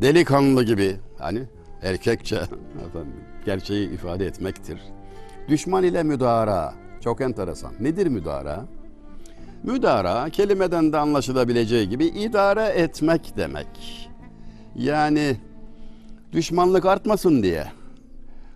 delikanlı 0.00 0.64
gibi, 0.64 0.96
hani 1.18 1.42
erkekçe 1.82 2.36
efendim, 2.88 3.20
gerçeği 3.44 3.90
ifade 3.90 4.26
etmektir. 4.26 4.80
Düşman 5.48 5.84
ile 5.84 6.02
müdara, 6.02 6.74
çok 7.00 7.20
enteresan. 7.20 7.72
Nedir 7.80 8.06
müdara? 8.06 8.66
Müdara 9.62 10.30
kelimeden 10.30 10.92
de 10.92 10.98
anlaşılabileceği 10.98 11.88
gibi 11.88 12.06
idare 12.06 12.64
etmek 12.64 13.36
demek. 13.36 14.08
Yani 14.76 15.36
düşmanlık 16.32 16.86
artmasın 16.86 17.42
diye 17.42 17.66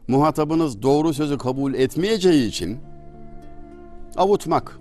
muhatabınız 0.08 0.82
doğru 0.82 1.14
sözü 1.14 1.38
kabul 1.38 1.74
etmeyeceği 1.74 2.48
için 2.48 2.78
avutmak. 4.16 4.78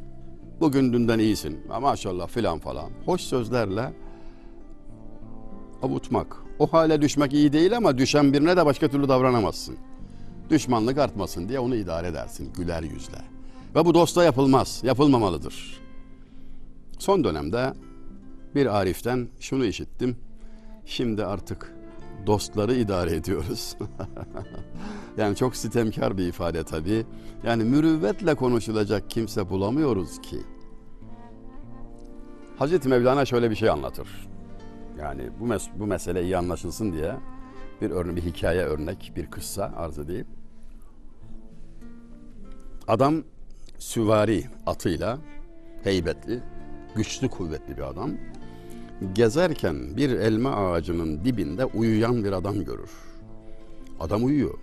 Bugün 0.60 0.94
dünden 0.94 1.20
iyisin. 1.20 1.60
Maşallah 1.82 2.28
filan 2.28 2.60
falan. 2.60 2.90
Hoş 3.06 3.22
sözlerle 3.22 3.94
avutmak. 5.82 6.38
O 6.60 6.68
hale 6.68 7.02
düşmek 7.02 7.34
iyi 7.34 7.54
değil 7.54 7.78
ama 7.78 7.98
düşen 7.98 8.34
birine 8.34 8.58
de 8.58 8.66
başka 8.66 8.88
türlü 8.88 9.10
davranamazsın. 9.10 9.78
Düşmanlık 10.50 10.98
artmasın 10.98 11.50
diye 11.50 11.60
onu 11.60 11.76
idare 11.76 12.08
edersin 12.08 12.54
güler 12.54 12.84
yüzle. 12.84 13.18
Ve 13.76 13.86
bu 13.86 13.94
dosta 13.94 14.24
yapılmaz, 14.24 14.82
yapılmamalıdır. 14.84 15.82
Son 17.00 17.24
dönemde 17.24 17.74
bir 18.56 18.66
Arif'ten 18.66 19.28
şunu 19.40 19.66
işittim. 19.66 20.18
Şimdi 20.86 21.26
artık 21.26 21.74
dostları 22.28 22.76
idare 22.76 23.16
ediyoruz. 23.16 23.76
yani 25.18 25.36
çok 25.36 25.56
sitemkar 25.56 26.18
bir 26.18 26.28
ifade 26.28 26.64
tabii. 26.64 27.06
Yani 27.44 27.64
mürüvvetle 27.64 28.36
konuşulacak 28.36 29.10
kimse 29.10 29.50
bulamıyoruz 29.50 30.22
ki. 30.22 30.38
Hazreti 32.58 32.90
Mevlana 32.90 33.26
şöyle 33.26 33.50
bir 33.50 33.56
şey 33.56 33.70
anlatır. 33.70 34.08
Yani 35.00 35.30
bu, 35.40 35.46
mes 35.46 35.68
bu 35.76 35.88
mesele 35.88 36.24
iyi 36.24 36.38
anlaşılsın 36.38 36.94
diye 36.94 37.16
bir 37.82 37.92
örnek, 37.92 38.16
bir 38.16 38.22
hikaye 38.22 38.62
örnek, 38.62 39.12
bir 39.16 39.26
kıssa 39.26 39.74
arz 39.76 40.00
edeyim. 40.00 40.28
Adam 42.88 43.24
süvari 43.80 44.44
atıyla 44.66 45.18
heybetli, 45.84 46.44
güçlü, 46.96 47.30
kuvvetli 47.30 47.78
bir 47.78 47.82
adam. 47.82 48.12
Gezerken 49.14 49.98
bir 49.98 50.10
elma 50.10 50.56
ağacının 50.56 51.26
dibinde 51.26 51.66
uyuyan 51.66 52.24
bir 52.24 52.32
adam 52.32 52.66
görür. 52.66 52.90
Adam 54.00 54.24
uyuyor. 54.24 54.58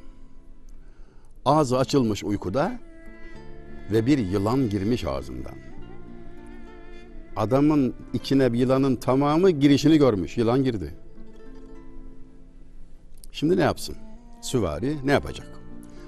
Ağzı 1.45 1.78
açılmış 1.78 2.25
uykuda 2.25 2.78
ve 3.92 4.07
bir 4.07 4.18
yılan 4.18 4.71
girmiş 4.71 5.04
ağzından. 5.04 5.54
Adamın 7.37 7.95
içine 8.14 8.50
yılanın 8.52 8.97
tamamı 8.97 9.50
girişini 9.50 9.99
görmüş. 9.99 10.38
Yılan 10.38 10.64
girdi. 10.64 10.95
Şimdi 13.33 13.57
ne 13.57 13.62
yapsın? 13.62 13.97
Süvari 14.40 14.97
ne 15.04 15.12
yapacak? 15.12 15.47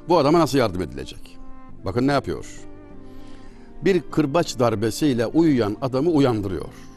Bu 0.09 0.19
adama 0.19 0.39
nasıl 0.39 0.59
yardım 0.59 0.83
edilecek? 0.83 1.39
Bakın 1.85 2.07
ne 2.07 2.13
yapıyor? 2.13 2.47
Bir 3.85 4.01
kırbaç 4.01 4.59
darbesiyle 4.59 5.27
uyuyan 5.27 5.77
adamı 5.83 6.11
uyandırıyor. 6.11 6.90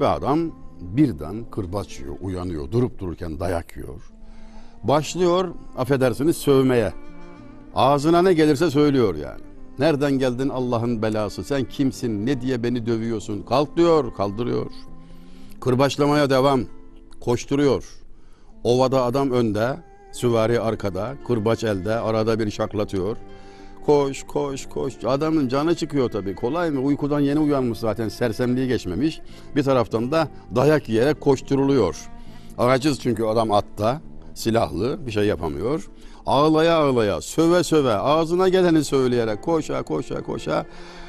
Ve 0.00 0.06
adam 0.06 0.52
birden 0.80 1.44
kırbaç 1.50 2.00
yiyor, 2.00 2.14
uyanıyor, 2.20 2.70
durup 2.70 2.98
dururken 2.98 3.40
dayak 3.40 3.76
yiyor. 3.76 4.10
Başlıyor, 4.82 5.54
affedersiniz, 5.76 6.36
sövmeye. 6.36 6.92
Ağzına 7.74 8.22
ne 8.22 8.32
gelirse 8.32 8.70
söylüyor 8.70 9.14
yani. 9.14 9.40
Nereden 9.78 10.12
geldin 10.12 10.48
Allah'ın 10.48 11.02
belası? 11.02 11.44
Sen 11.44 11.64
kimsin? 11.64 12.26
Ne 12.26 12.40
diye 12.40 12.62
beni 12.62 12.86
dövüyorsun? 12.86 13.42
Kalk 13.42 13.76
diyor, 13.76 14.14
kaldırıyor. 14.14 14.70
Kırbaçlamaya 15.60 16.30
devam. 16.30 16.60
Koşturuyor. 17.20 17.84
Ovada 18.64 19.02
adam 19.02 19.30
önde, 19.30 19.76
süvari 20.12 20.60
arkada, 20.60 21.14
kırbaç 21.26 21.64
elde, 21.64 21.94
arada 21.94 22.38
bir 22.38 22.50
şaklatıyor. 22.50 23.16
Koş, 23.86 24.22
koş, 24.22 24.66
koş. 24.68 24.94
Adamın 25.04 25.48
canı 25.48 25.74
çıkıyor 25.74 26.10
tabii. 26.10 26.34
Kolay 26.34 26.70
mı? 26.70 26.80
Uykudan 26.80 27.20
yeni 27.20 27.38
uyanmış 27.38 27.78
zaten. 27.78 28.08
Sersemliği 28.08 28.68
geçmemiş. 28.68 29.20
Bir 29.56 29.62
taraftan 29.62 30.12
da 30.12 30.28
dayak 30.56 30.88
yiyerek 30.88 31.20
koşturuluyor. 31.20 31.96
Aciz 32.58 33.00
çünkü 33.00 33.24
adam 33.24 33.52
atta, 33.52 34.00
silahlı, 34.34 35.06
bir 35.06 35.10
şey 35.12 35.24
yapamıyor. 35.24 35.90
Ağlaya 36.26 36.76
ağlaya, 36.76 37.20
söve 37.20 37.64
söve, 37.64 37.94
ağzına 37.94 38.48
geleni 38.48 38.84
söyleyerek 38.84 39.42
koşa 39.42 39.82
koşa 39.82 40.22
koşa 40.22 40.66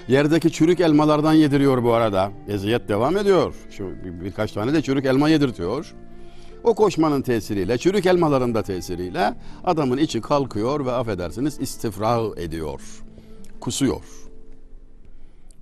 yerdeki 0.07 0.51
çürük 0.51 0.79
elmalardan 0.79 1.33
yediriyor 1.33 1.83
bu 1.83 1.93
arada. 1.93 2.31
Eziyet 2.47 2.89
devam 2.89 3.17
ediyor. 3.17 3.53
Şu 3.71 3.83
bir- 3.89 4.25
birkaç 4.25 4.51
tane 4.51 4.73
de 4.73 4.81
çürük 4.81 5.05
elma 5.05 5.29
yedirtiyor. 5.29 5.93
O 6.63 6.73
koşmanın 6.73 7.21
tesiriyle, 7.21 7.77
çürük 7.77 8.05
elmaların 8.05 8.55
da 8.55 8.63
tesiriyle 8.63 9.33
adamın 9.63 9.97
içi 9.97 10.21
kalkıyor 10.21 10.85
ve 10.85 10.91
affedersiniz 10.91 11.59
istifra 11.59 12.19
ediyor. 12.37 12.81
Kusuyor. 13.59 14.03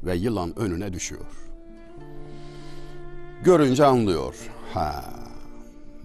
Ve 0.04 0.16
yılan 0.16 0.60
önüne 0.60 0.94
düşüyor. 0.94 1.26
Görünce 3.44 3.86
anlıyor. 3.86 4.36
Ha, 4.74 5.06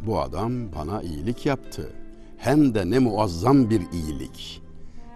bu 0.06 0.20
adam 0.20 0.72
bana 0.72 1.02
iyilik 1.02 1.46
yaptı. 1.46 1.92
Hem 2.38 2.74
de 2.74 2.90
ne 2.90 2.98
muazzam 2.98 3.70
bir 3.70 3.82
iyilik. 3.92 4.63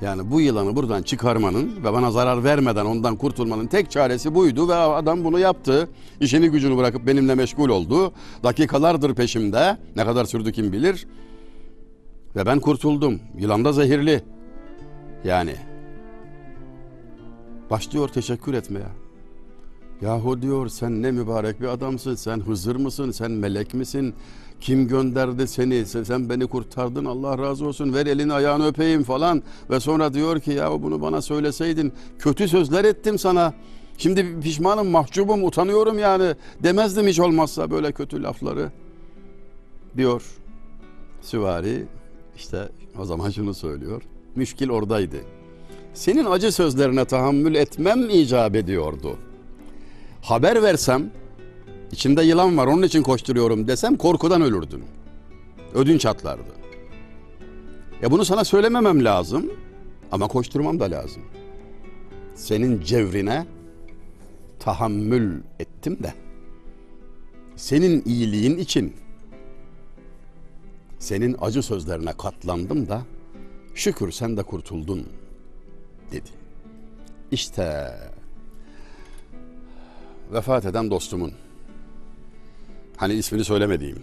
Yani 0.01 0.31
bu 0.31 0.41
yılanı 0.41 0.77
buradan 0.77 1.03
çıkarmanın 1.03 1.85
ve 1.85 1.93
bana 1.93 2.11
zarar 2.11 2.45
vermeden 2.45 2.85
ondan 2.85 3.17
kurtulmanın 3.17 3.67
tek 3.67 3.91
çaresi 3.91 4.35
buydu 4.35 4.69
ve 4.69 4.75
adam 4.75 5.25
bunu 5.25 5.39
yaptı. 5.39 5.89
İşini 6.21 6.49
gücünü 6.49 6.77
bırakıp 6.77 7.07
benimle 7.07 7.35
meşgul 7.35 7.69
oldu. 7.69 8.13
Dakikalardır 8.45 9.15
peşimde. 9.15 9.77
Ne 9.97 10.05
kadar 10.05 10.25
sürdü 10.25 10.53
kim 10.53 10.73
bilir. 10.73 11.07
Ve 12.37 12.47
ben 12.47 12.61
kurtuldum. 12.61 13.21
Yılan 13.39 13.65
da 13.65 13.73
zehirli. 13.73 14.23
Yani. 15.25 15.55
Başlıyor 17.71 18.09
teşekkür 18.09 18.55
etmeye. 18.55 19.08
Yahu 20.03 20.43
diyor 20.43 20.69
sen 20.69 21.03
ne 21.03 21.11
mübarek 21.11 21.61
bir 21.61 21.67
adamsın. 21.67 22.15
Sen 22.15 22.41
Hızır 22.41 22.77
mısın? 22.77 23.11
Sen 23.11 23.31
melek 23.31 23.75
misin? 23.75 24.15
Kim 24.61 24.89
gönderdi 24.89 25.49
seni? 25.49 25.87
Sen, 25.87 26.31
beni 26.31 26.47
kurtardın. 26.47 27.05
Allah 27.05 27.39
razı 27.39 27.67
olsun. 27.67 27.95
Ver 27.95 28.07
elini 28.07 28.33
ayağını 28.33 28.67
öpeyim 28.67 29.03
falan. 29.03 29.43
Ve 29.71 29.81
sonra 29.81 30.15
diyor 30.15 30.41
ki 30.41 30.51
ya 30.53 30.83
bunu 30.83 31.03
bana 31.03 31.23
söyleseydin. 31.23 31.93
Kötü 32.19 32.49
sözler 32.49 32.85
ettim 32.85 33.19
sana. 33.19 33.55
Şimdi 33.99 34.41
pişmanım, 34.41 34.89
mahcubum, 34.89 35.45
utanıyorum 35.45 35.99
yani. 35.99 36.35
Demezdim 36.63 37.07
hiç 37.07 37.21
olmazsa 37.21 37.71
böyle 37.71 37.93
kötü 37.93 38.23
lafları. 38.23 38.73
Diyor. 39.97 40.23
Süvari 41.23 41.87
işte 42.37 42.69
o 42.99 43.05
zaman 43.05 43.31
şunu 43.31 43.55
söylüyor. 43.55 44.03
Müşkil 44.37 44.69
oradaydı. 44.69 45.17
Senin 45.95 46.25
acı 46.25 46.53
sözlerine 46.53 47.05
tahammül 47.05 47.55
etmem 47.55 48.11
icap 48.11 48.57
ediyordu 48.57 49.19
haber 50.23 50.63
versem 50.63 51.11
içimde 51.93 52.23
yılan 52.23 52.57
var 52.57 52.67
onun 52.67 52.83
için 52.83 53.03
koşturuyorum 53.03 53.69
desem 53.69 53.97
korkudan 53.97 54.43
ölürdün. 54.43 54.85
Ödünç 55.75 56.07
atlardı. 56.07 56.51
Ya 58.03 58.11
bunu 58.11 58.25
sana 58.25 58.45
söylememem 58.45 59.05
lazım 59.05 59.51
ama 60.13 60.29
koşturmam 60.29 60.81
da 60.81 60.91
lazım. 60.91 61.23
Senin 62.35 62.83
cevrine 62.83 63.47
tahammül 64.59 65.41
ettim 65.59 66.03
de 66.03 66.15
senin 67.57 68.03
iyiliğin 68.07 68.59
için 68.59 68.95
senin 70.99 71.37
acı 71.41 71.63
sözlerine 71.63 72.13
katlandım 72.13 72.89
da 72.89 73.03
şükür 73.75 74.11
sen 74.13 74.37
de 74.37 74.43
kurtuldun 74.43 75.07
dedi. 76.13 76.31
İşte 77.31 77.95
vefat 80.33 80.65
eden 80.65 80.91
dostumun 80.91 81.33
hani 82.97 83.15
ismini 83.15 83.45
söylemediğim 83.45 83.99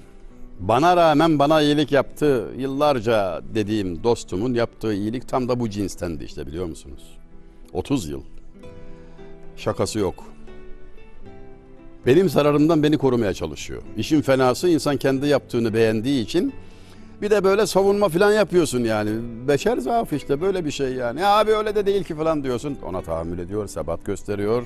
bana 0.59 0.97
rağmen 0.97 1.39
bana 1.39 1.61
iyilik 1.61 1.91
yaptı 1.91 2.47
yıllarca 2.57 3.41
dediğim 3.55 4.03
dostumun 4.03 4.53
yaptığı 4.53 4.93
iyilik 4.93 5.27
tam 5.27 5.49
da 5.49 5.59
bu 5.59 5.69
cinstendi 5.69 6.23
işte 6.23 6.47
biliyor 6.47 6.65
musunuz? 6.65 7.17
30 7.73 8.09
yıl. 8.09 8.21
Şakası 9.55 9.99
yok. 9.99 10.23
Benim 12.05 12.29
zararımdan 12.29 12.83
beni 12.83 12.97
korumaya 12.97 13.33
çalışıyor. 13.33 13.81
İşin 13.97 14.21
fenası 14.21 14.69
insan 14.69 14.97
kendi 14.97 15.27
yaptığını 15.27 15.73
beğendiği 15.73 16.23
için 16.23 16.53
bir 17.21 17.29
de 17.29 17.43
böyle 17.43 17.67
savunma 17.67 18.09
falan 18.09 18.31
yapıyorsun 18.31 18.83
yani. 18.83 19.09
Beşer 19.47 19.77
zaafı 19.77 20.15
işte 20.15 20.41
böyle 20.41 20.65
bir 20.65 20.71
şey 20.71 20.93
yani. 20.93 21.21
Ya 21.21 21.38
abi 21.38 21.51
öyle 21.51 21.75
de 21.75 21.85
değil 21.85 22.03
ki 22.03 22.15
falan 22.15 22.43
diyorsun. 22.43 22.77
Ona 22.85 23.01
tahammül 23.01 23.39
ediyor, 23.39 23.67
sebat 23.67 24.05
gösteriyor. 24.05 24.63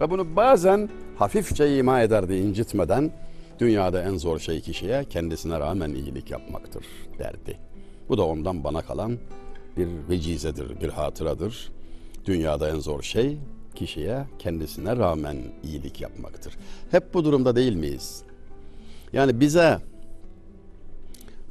Ve 0.00 0.10
bunu 0.10 0.36
bazen 0.36 0.88
hafifçe 1.16 1.76
ima 1.76 2.00
ederdi 2.00 2.34
incitmeden. 2.34 3.10
Dünyada 3.58 4.02
en 4.02 4.16
zor 4.16 4.38
şey 4.38 4.60
kişiye 4.60 5.04
kendisine 5.04 5.60
rağmen 5.60 5.90
iyilik 5.90 6.30
yapmaktır 6.30 6.84
derdi. 7.18 7.58
Bu 8.08 8.18
da 8.18 8.26
ondan 8.26 8.64
bana 8.64 8.82
kalan 8.82 9.18
bir 9.76 9.88
vecizedir, 10.08 10.80
bir 10.80 10.88
hatıradır. 10.88 11.72
Dünyada 12.26 12.70
en 12.70 12.78
zor 12.78 13.02
şey 13.02 13.38
kişiye 13.74 14.24
kendisine 14.38 14.96
rağmen 14.96 15.36
iyilik 15.64 16.00
yapmaktır. 16.00 16.54
Hep 16.90 17.14
bu 17.14 17.24
durumda 17.24 17.56
değil 17.56 17.74
miyiz? 17.74 18.22
Yani 19.12 19.40
bize 19.40 19.78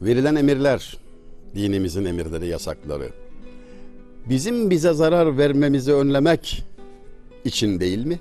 verilen 0.02 0.36
emirler, 0.36 0.98
dinimizin 1.56 2.06
emirleri, 2.06 2.48
yasakları, 2.48 3.10
bizim 4.30 4.70
bize 4.70 4.94
zarar 4.94 5.38
vermemizi 5.38 5.94
önlemek 5.94 6.64
için 7.46 7.80
değil 7.80 8.06
mi? 8.06 8.20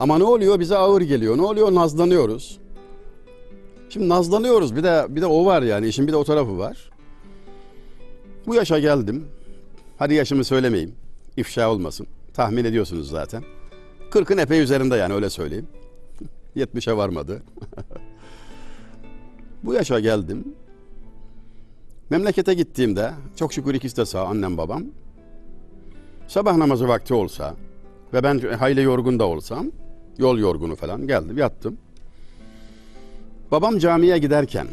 Ama 0.00 0.18
ne 0.18 0.24
oluyor? 0.24 0.60
Bize 0.60 0.76
ağır 0.76 1.00
geliyor. 1.00 1.36
Ne 1.36 1.42
oluyor? 1.42 1.74
Nazlanıyoruz. 1.74 2.58
Şimdi 3.88 4.08
nazlanıyoruz. 4.08 4.76
Bir 4.76 4.82
de 4.82 5.06
bir 5.08 5.20
de 5.20 5.26
o 5.26 5.46
var 5.46 5.62
yani. 5.62 5.88
işin 5.88 6.06
bir 6.06 6.12
de 6.12 6.16
o 6.16 6.24
tarafı 6.24 6.58
var. 6.58 6.90
Bu 8.46 8.54
yaşa 8.54 8.78
geldim. 8.78 9.26
Hadi 9.98 10.14
yaşımı 10.14 10.44
söylemeyeyim. 10.44 10.94
İfşa 11.36 11.70
olmasın. 11.70 12.06
Tahmin 12.34 12.64
ediyorsunuz 12.64 13.10
zaten. 13.10 13.44
40'ın 14.10 14.38
epey 14.38 14.60
üzerinde 14.60 14.96
yani 14.96 15.14
öyle 15.14 15.30
söyleyeyim. 15.30 15.66
70'e 16.56 16.96
varmadı. 16.96 17.42
Bu 19.64 19.74
yaşa 19.74 20.00
geldim. 20.00 20.54
Memlekete 22.10 22.54
gittiğimde 22.54 23.10
çok 23.36 23.52
şükür 23.52 23.74
ikisi 23.74 23.96
de 23.96 24.06
sağ 24.06 24.24
annem 24.24 24.56
babam. 24.56 24.84
Sabah 26.28 26.56
namazı 26.56 26.88
vakti 26.88 27.14
olsa 27.14 27.54
ve 28.12 28.22
ben 28.22 28.38
hayli 28.38 28.82
yorgun 28.82 29.18
da 29.18 29.26
olsam 29.26 29.66
yol 30.18 30.38
yorgunu 30.38 30.76
falan 30.76 31.06
geldim 31.06 31.38
yattım. 31.38 31.78
Babam 33.50 33.78
camiye 33.78 34.18
giderken 34.18 34.68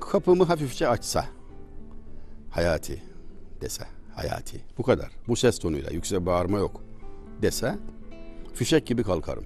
kapımı 0.00 0.44
hafifçe 0.44 0.88
açsa 0.88 1.24
Hayati 2.50 3.02
dese 3.60 3.84
Hayati 4.14 4.60
bu 4.78 4.82
kadar 4.82 5.10
bu 5.28 5.36
ses 5.36 5.58
tonuyla 5.58 5.90
yüksek 5.90 6.26
bağırma 6.26 6.58
yok 6.58 6.80
dese 7.42 7.78
fişek 8.54 8.86
gibi 8.86 9.02
kalkarım 9.02 9.44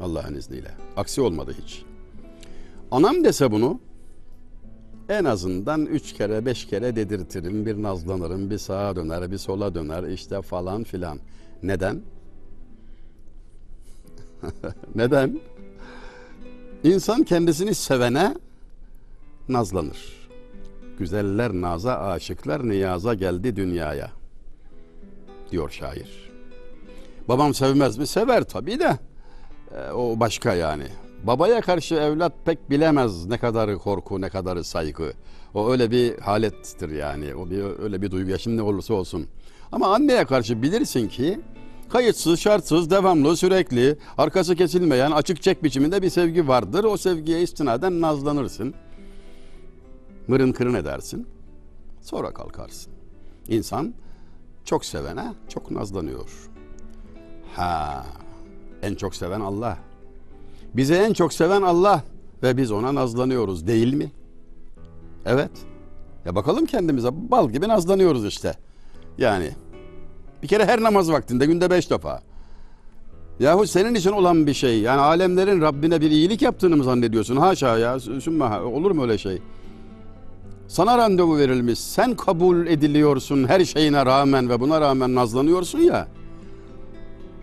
Allah'ın 0.00 0.34
izniyle. 0.34 0.70
Aksi 0.96 1.20
olmadı 1.20 1.56
hiç. 1.62 1.84
Anam 2.90 3.24
dese 3.24 3.50
bunu 3.50 3.80
en 5.08 5.24
azından 5.24 5.86
üç 5.86 6.12
kere 6.12 6.46
beş 6.46 6.66
kere 6.66 6.96
dedirtirim. 6.96 7.66
Bir 7.66 7.82
nazlanırım, 7.82 8.50
bir 8.50 8.58
sağa 8.58 8.96
döner, 8.96 9.30
bir 9.30 9.38
sola 9.38 9.74
döner 9.74 10.02
işte 10.02 10.42
falan 10.42 10.84
filan. 10.84 11.18
Neden? 11.62 12.02
Neden? 14.94 15.40
İnsan 16.84 17.22
kendisini 17.22 17.74
sevene 17.74 18.34
nazlanır. 19.48 20.28
Güzeller 20.98 21.52
naza, 21.52 21.96
aşıklar 21.98 22.68
niyaza 22.68 23.14
geldi 23.14 23.56
dünyaya. 23.56 24.10
Diyor 25.50 25.70
şair. 25.70 26.30
Babam 27.28 27.54
sevmez 27.54 27.98
mi? 27.98 28.06
Sever 28.06 28.44
tabii 28.44 28.78
de. 28.78 28.98
E, 29.76 29.90
o 29.90 30.20
başka 30.20 30.54
yani. 30.54 30.86
Babaya 31.24 31.60
karşı 31.60 31.94
evlat 31.94 32.32
pek 32.44 32.70
bilemez 32.70 33.26
ne 33.26 33.38
kadar 33.38 33.78
korku, 33.78 34.20
ne 34.20 34.28
kadar 34.28 34.62
saygı. 34.62 35.12
O 35.54 35.70
öyle 35.70 35.90
bir 35.90 36.18
halettir 36.18 36.90
yani. 36.90 37.34
O 37.34 37.50
bir 37.50 37.82
öyle 37.82 38.02
bir 38.02 38.10
duygu 38.10 38.30
yaşım 38.30 38.56
ne 38.56 38.62
olursa 38.62 38.94
olsun. 38.94 39.26
Ama 39.72 39.94
anneye 39.94 40.24
karşı 40.24 40.62
bilirsin 40.62 41.08
ki 41.08 41.40
kayıtsız, 41.92 42.40
şartsız, 42.40 42.90
devamlı, 42.90 43.36
sürekli, 43.36 43.96
arkası 44.18 44.56
kesilmeyen, 44.56 45.10
açık 45.10 45.42
çek 45.42 45.64
biçiminde 45.64 46.02
bir 46.02 46.10
sevgi 46.10 46.48
vardır. 46.48 46.84
O 46.84 46.96
sevgiye 46.96 47.42
istinaden 47.42 48.00
nazlanırsın. 48.00 48.74
Mırın 50.28 50.52
kırın 50.52 50.74
edersin. 50.74 51.26
Sonra 52.00 52.34
kalkarsın. 52.34 52.92
İnsan 53.48 53.94
çok 54.64 54.84
sevene 54.84 55.34
çok 55.48 55.70
nazlanıyor. 55.70 56.30
Ha, 57.56 58.06
en 58.82 58.94
çok 58.94 59.14
seven 59.14 59.40
Allah. 59.40 59.78
Bizi 60.74 60.94
en 60.94 61.12
çok 61.12 61.32
seven 61.32 61.62
Allah 61.62 62.02
ve 62.42 62.56
biz 62.56 62.72
ona 62.72 62.94
nazlanıyoruz 62.94 63.66
değil 63.66 63.94
mi? 63.94 64.12
Evet. 65.26 65.50
Ya 66.24 66.34
bakalım 66.34 66.66
kendimize 66.66 67.08
bal 67.30 67.50
gibi 67.50 67.68
nazlanıyoruz 67.68 68.26
işte. 68.26 68.54
Yani 69.18 69.50
bir 70.42 70.48
kere 70.48 70.64
her 70.66 70.82
namaz 70.82 71.12
vaktinde 71.12 71.46
günde 71.46 71.70
beş 71.70 71.90
defa. 71.90 72.22
Yahu 73.40 73.66
senin 73.66 73.94
için 73.94 74.10
olan 74.12 74.46
bir 74.46 74.54
şey. 74.54 74.80
Yani 74.80 75.00
alemlerin 75.00 75.60
Rabbine 75.60 76.00
bir 76.00 76.10
iyilik 76.10 76.42
yaptığını 76.42 76.76
mı 76.76 76.84
zannediyorsun? 76.84 77.36
Haşa 77.36 77.78
ya. 77.78 78.00
Sümme 78.00 78.44
olur 78.44 78.90
mu 78.90 79.02
öyle 79.02 79.18
şey? 79.18 79.42
Sana 80.68 80.98
randevu 80.98 81.38
verilmiş. 81.38 81.78
Sen 81.78 82.16
kabul 82.16 82.66
ediliyorsun 82.66 83.48
her 83.48 83.64
şeyine 83.64 84.06
rağmen 84.06 84.48
ve 84.48 84.60
buna 84.60 84.80
rağmen 84.80 85.14
nazlanıyorsun 85.14 85.78
ya. 85.78 86.08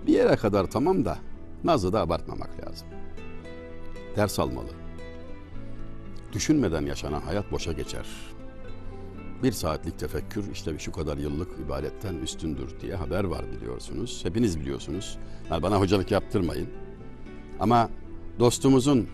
Bir 0.07 0.13
yere 0.13 0.35
kadar 0.35 0.65
tamam 0.65 1.05
da 1.05 1.17
nazı 1.63 1.93
da 1.93 2.01
abartmamak 2.01 2.49
lazım. 2.49 2.88
Ders 4.15 4.39
almalı. 4.39 4.69
Düşünmeden 6.33 6.85
yaşanan 6.85 7.21
hayat 7.21 7.51
boşa 7.51 7.73
geçer. 7.73 8.05
Bir 9.43 9.52
saatlik 9.52 9.99
tefekkür 9.99 10.52
işte 10.54 10.80
şu 10.80 10.91
kadar 10.91 11.17
yıllık 11.17 11.47
ibadetten 11.65 12.15
üstündür 12.15 12.80
diye 12.82 12.95
haber 12.95 13.23
var 13.23 13.45
biliyorsunuz. 13.58 14.19
Hepiniz 14.23 14.60
biliyorsunuz. 14.60 15.17
Yani 15.52 15.63
bana 15.63 15.80
hocalık 15.80 16.12
yaptırmayın. 16.12 16.67
Ama 17.60 17.89
dostumuzun 18.39 19.08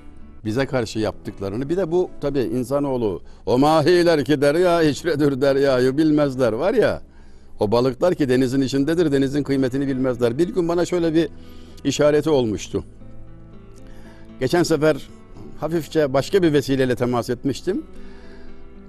bize 0.46 0.66
karşı 0.66 1.00
yaptıklarını 1.00 1.70
bir 1.70 1.78
de 1.78 1.92
bu 1.92 2.10
tabi 2.22 2.40
insanoğlu 2.40 3.22
o 3.46 3.58
mahiler 3.58 4.26
ki 4.26 4.42
derya 4.42 4.84
içredir 4.84 5.42
deryayı 5.42 5.98
bilmezler 5.98 6.54
var 6.54 6.74
ya 6.74 7.02
o 7.60 7.72
balıklar 7.72 8.16
ki 8.16 8.30
denizin 8.30 8.62
içindedir 8.62 9.12
denizin 9.12 9.44
kıymetini 9.44 9.88
bilmezler. 9.88 10.38
Bir 10.38 10.48
gün 10.50 10.68
bana 10.68 10.86
şöyle 10.86 11.14
bir 11.14 11.30
işareti 11.84 12.30
olmuştu. 12.30 12.84
Geçen 14.40 14.64
sefer 14.64 15.08
hafifçe 15.60 16.14
başka 16.14 16.44
bir 16.44 16.54
vesileyle 16.54 16.96
temas 16.96 17.30
etmiştim. 17.30 17.84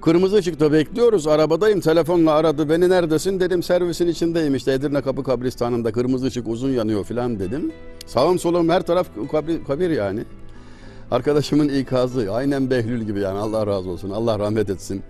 Kırmızı 0.00 0.36
ışıkta 0.36 0.72
bekliyoruz. 0.72 1.26
Arabadayım. 1.26 1.80
Telefonla 1.80 2.32
aradı. 2.32 2.68
Beni 2.68 2.88
neredesin? 2.88 3.40
Dedim 3.40 3.62
servisin 3.62 4.08
içindeyim. 4.08 4.54
işte 4.54 4.72
Edirne 4.72 5.02
Kapı 5.02 5.24
kabristanında 5.24 5.92
kırmızı 5.92 6.26
ışık 6.26 6.48
uzun 6.48 6.70
yanıyor 6.70 7.04
filan 7.04 7.38
dedim. 7.38 7.72
Sağım 8.06 8.38
solum 8.38 8.68
her 8.68 8.82
taraf 8.82 9.06
kabir, 9.30 9.64
kabir 9.64 9.90
yani. 9.90 10.24
Arkadaşımın 11.10 11.68
ikazı. 11.68 12.32
Aynen 12.32 12.70
Behlül 12.70 13.02
gibi 13.02 13.20
yani. 13.20 13.38
Allah 13.38 13.66
razı 13.66 13.90
olsun. 13.90 14.10
Allah 14.10 14.38
rahmet 14.38 14.70
etsin. 14.70 15.02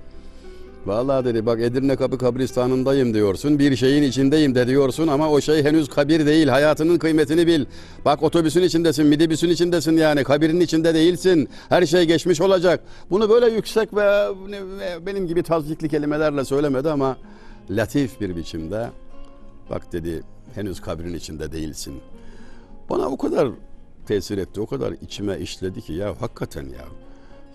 Vallahi 0.86 1.24
dedi 1.24 1.46
bak 1.46 1.60
Edirne 1.60 1.96
Kapı 1.96 2.18
kabristanındayım 2.18 3.14
diyorsun. 3.14 3.58
Bir 3.58 3.76
şeyin 3.76 4.02
içindeyim 4.02 4.54
de 4.54 4.66
diyorsun 4.66 5.08
ama 5.08 5.30
o 5.30 5.40
şey 5.40 5.64
henüz 5.64 5.88
kabir 5.88 6.26
değil. 6.26 6.48
Hayatının 6.48 6.98
kıymetini 6.98 7.46
bil. 7.46 7.64
Bak 8.04 8.22
otobüsün 8.22 8.62
içindesin, 8.62 9.06
midibüsün 9.06 9.50
içindesin 9.50 9.96
yani. 9.96 10.24
Kabirin 10.24 10.60
içinde 10.60 10.94
değilsin. 10.94 11.48
Her 11.68 11.86
şey 11.86 12.04
geçmiş 12.04 12.40
olacak. 12.40 12.80
Bunu 13.10 13.30
böyle 13.30 13.46
yüksek 13.54 13.96
ve 13.96 14.28
benim 15.06 15.26
gibi 15.26 15.42
tazikli 15.42 15.88
kelimelerle 15.88 16.44
söylemedi 16.44 16.90
ama 16.90 17.16
latif 17.70 18.20
bir 18.20 18.36
biçimde. 18.36 18.90
Bak 19.70 19.92
dedi 19.92 20.22
henüz 20.54 20.80
kabrin 20.80 21.14
içinde 21.14 21.52
değilsin. 21.52 21.94
Bana 22.90 23.08
o 23.08 23.16
kadar 23.16 23.48
tesir 24.06 24.38
etti, 24.38 24.60
o 24.60 24.66
kadar 24.66 24.92
içime 24.92 25.38
işledi 25.38 25.82
ki 25.82 25.92
ya 25.92 26.20
hakikaten 26.20 26.64
ya. 26.64 26.84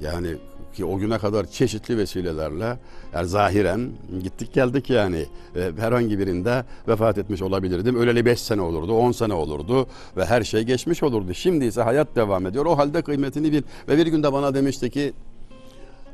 Yani 0.02 0.38
ki 0.74 0.86
o 0.86 0.98
güne 0.98 1.18
kadar 1.18 1.46
çeşitli 1.46 1.98
vesilelerle 1.98 2.78
yani 3.14 3.28
zahiren 3.28 3.90
gittik 4.24 4.54
geldik 4.54 4.90
yani 4.90 5.26
e, 5.56 5.72
herhangi 5.78 6.20
birinde 6.20 6.66
vefat 6.88 7.18
etmiş 7.18 7.42
olabilirdim. 7.42 7.96
Öleli 7.96 8.26
5 8.26 8.42
sene 8.42 8.62
olurdu, 8.62 8.94
10 8.94 9.12
sene 9.12 9.34
olurdu 9.34 9.88
ve 10.18 10.26
her 10.26 10.44
şey 10.44 10.64
geçmiş 10.64 11.04
olurdu. 11.04 11.34
Şimdi 11.34 11.66
ise 11.66 11.82
hayat 11.82 12.16
devam 12.16 12.46
ediyor. 12.46 12.66
O 12.66 12.78
halde 12.78 13.02
kıymetini 13.02 13.52
bil. 13.52 13.62
Ve 13.88 13.98
bir 13.98 14.08
günde 14.08 14.34
bana 14.34 14.54
demişti 14.54 14.90
ki 14.90 15.14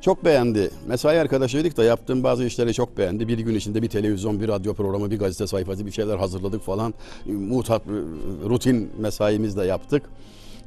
çok 0.02 0.26
beğendi. 0.26 0.70
Mesai 0.88 1.20
arkadaşıydık 1.20 1.78
da 1.78 1.84
yaptığım 1.84 2.24
bazı 2.24 2.46
işleri 2.46 2.74
çok 2.74 2.98
beğendi. 2.98 3.28
Bir 3.28 3.40
gün 3.40 3.56
içinde 3.56 3.82
bir 3.82 3.90
televizyon, 3.90 4.40
bir 4.40 4.48
radyo 4.48 4.74
programı, 4.74 5.12
bir 5.12 5.20
gazete 5.20 5.48
sayfası 5.48 5.86
bir 5.86 5.92
şeyler 5.92 6.18
hazırladık 6.18 6.62
falan. 6.62 6.94
Mutat, 7.26 7.82
rutin 8.50 8.92
mesaimiz 9.00 9.58
de 9.58 9.66
yaptık. 9.66 10.04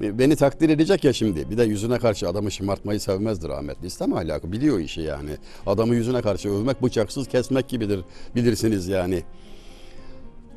Beni 0.01 0.37
takdir 0.37 0.69
edecek 0.69 1.05
ya 1.05 1.13
şimdi. 1.13 1.51
Bir 1.51 1.59
de 1.59 1.65
yüzüne 1.65 1.99
karşı 1.99 2.29
adamı 2.29 2.51
şımartmayı 2.51 3.01
sevmezdir 3.01 3.49
rahmetli. 3.49 3.87
İslam 3.87 4.13
ahlakı 4.13 4.53
biliyor 4.53 4.79
işi 4.79 5.01
yani. 5.01 5.31
Adamı 5.67 5.95
yüzüne 5.95 6.23
karşı 6.23 6.49
övmek 6.49 6.83
bıçaksız 6.83 7.29
kesmek 7.29 7.69
gibidir 7.69 8.01
bilirsiniz 8.35 8.89
yani. 8.89 9.23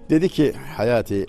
Dedi 0.10 0.30
ki 0.30 0.54
Hayati 0.78 1.26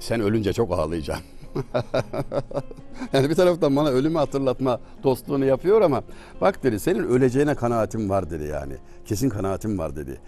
sen 0.00 0.20
ölünce 0.20 0.52
çok 0.52 0.72
ağlayacaksın. 0.72 1.24
yani 3.12 3.30
bir 3.30 3.34
taraftan 3.34 3.76
bana 3.76 3.88
ölümü 3.88 4.18
hatırlatma 4.18 4.80
dostluğunu 5.02 5.44
yapıyor 5.44 5.80
ama 5.80 6.02
bak 6.40 6.62
dedi 6.62 6.80
senin 6.80 7.04
öleceğine 7.08 7.54
kanaatim 7.54 8.10
var 8.10 8.30
dedi 8.30 8.44
yani. 8.44 8.74
Kesin 9.04 9.28
kanaatim 9.28 9.78
var 9.78 9.96
dedi. 9.96 10.20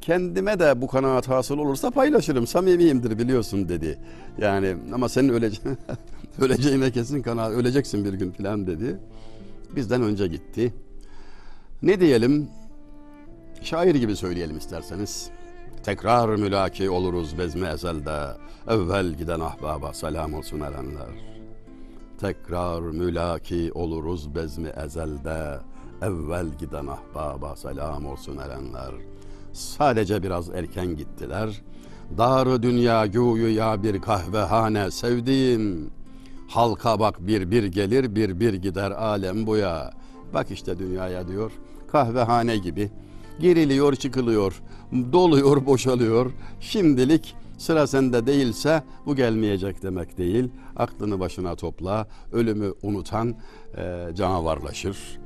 Kendime 0.00 0.58
de 0.58 0.82
bu 0.82 0.86
kanaat 0.86 1.28
hasıl 1.28 1.58
olursa 1.58 1.90
paylaşırım. 1.90 2.46
Samimiyimdir 2.46 3.18
biliyorsun 3.18 3.68
dedi. 3.68 3.98
Yani 4.38 4.76
ama 4.92 5.08
senin 5.08 5.28
ölece 5.28 5.60
öleceğine 6.40 6.90
kesin 6.90 7.22
kanaat 7.22 7.52
öleceksin 7.52 8.04
bir 8.04 8.12
gün 8.12 8.30
falan 8.30 8.66
dedi. 8.66 8.98
Bizden 9.76 10.02
önce 10.02 10.26
gitti. 10.26 10.74
Ne 11.82 12.00
diyelim? 12.00 12.48
Şair 13.62 13.94
gibi 13.94 14.16
söyleyelim 14.16 14.58
isterseniz. 14.58 15.30
Tekrar 15.82 16.28
mülaki 16.28 16.90
oluruz 16.90 17.38
bezme 17.38 17.68
ezelde. 17.68 18.20
Evvel 18.68 19.12
giden 19.12 19.40
ahbaba 19.40 19.92
selam 19.92 20.34
olsun 20.34 20.60
erenler. 20.60 21.08
Tekrar 22.20 22.80
mülaki 22.80 23.72
oluruz 23.74 24.34
bezmi 24.34 24.68
ezelde. 24.68 25.58
Evvel 26.02 26.46
giden 26.58 26.86
ahbaba 26.86 27.56
selam 27.56 28.06
olsun 28.06 28.36
erenler. 28.36 28.92
Sadece 29.52 30.22
biraz 30.22 30.48
erken 30.48 30.96
gittiler. 30.96 31.62
Darı 32.18 32.62
dünya 32.62 33.06
güyü 33.06 33.48
ya 33.48 33.82
bir 33.82 34.00
kahvehane 34.00 34.90
sevdiğim. 34.90 35.95
Halka 36.48 37.00
bak 37.00 37.26
bir 37.26 37.50
bir 37.50 37.64
gelir 37.64 38.14
bir 38.14 38.40
bir 38.40 38.54
gider 38.54 38.90
alem 38.90 39.46
buya. 39.46 39.90
Bak 40.34 40.50
işte 40.50 40.78
dünyaya 40.78 41.28
diyor 41.28 41.52
kahvehane 41.92 42.56
gibi. 42.56 42.90
Giriliyor 43.40 43.94
çıkılıyor, 43.96 44.62
doluyor 45.12 45.66
boşalıyor. 45.66 46.32
Şimdilik 46.60 47.34
sıra 47.58 47.86
sende 47.86 48.26
değilse 48.26 48.82
bu 49.06 49.16
gelmeyecek 49.16 49.82
demek 49.82 50.18
değil. 50.18 50.48
Aklını 50.76 51.20
başına 51.20 51.54
topla, 51.54 52.08
ölümü 52.32 52.72
unutan 52.82 53.34
e, 53.76 54.08
canavarlaşır, 54.14 55.18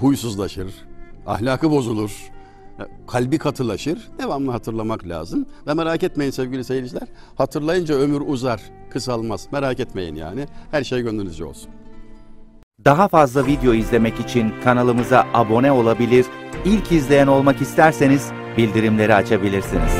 huysuzlaşır, 0.00 0.74
ahlakı 1.26 1.70
bozulur, 1.70 2.30
kalbi 3.06 3.38
katılaşır. 3.38 4.08
Devamlı 4.18 4.50
hatırlamak 4.50 5.08
lazım. 5.08 5.46
Ve 5.66 5.74
merak 5.74 6.02
etmeyin 6.02 6.30
sevgili 6.30 6.64
seyirciler. 6.64 7.08
Hatırlayınca 7.36 7.94
ömür 7.94 8.20
uzar, 8.26 8.60
kısalmaz. 8.90 9.48
Merak 9.52 9.80
etmeyin 9.80 10.14
yani. 10.14 10.46
Her 10.70 10.84
şey 10.84 11.02
gönlünüzce 11.02 11.44
olsun. 11.44 11.70
Daha 12.84 13.08
fazla 13.08 13.46
video 13.46 13.74
izlemek 13.74 14.20
için 14.20 14.52
kanalımıza 14.64 15.26
abone 15.34 15.72
olabilir, 15.72 16.26
ilk 16.64 16.92
izleyen 16.92 17.26
olmak 17.26 17.60
isterseniz 17.60 18.30
bildirimleri 18.56 19.14
açabilirsiniz. 19.14 19.92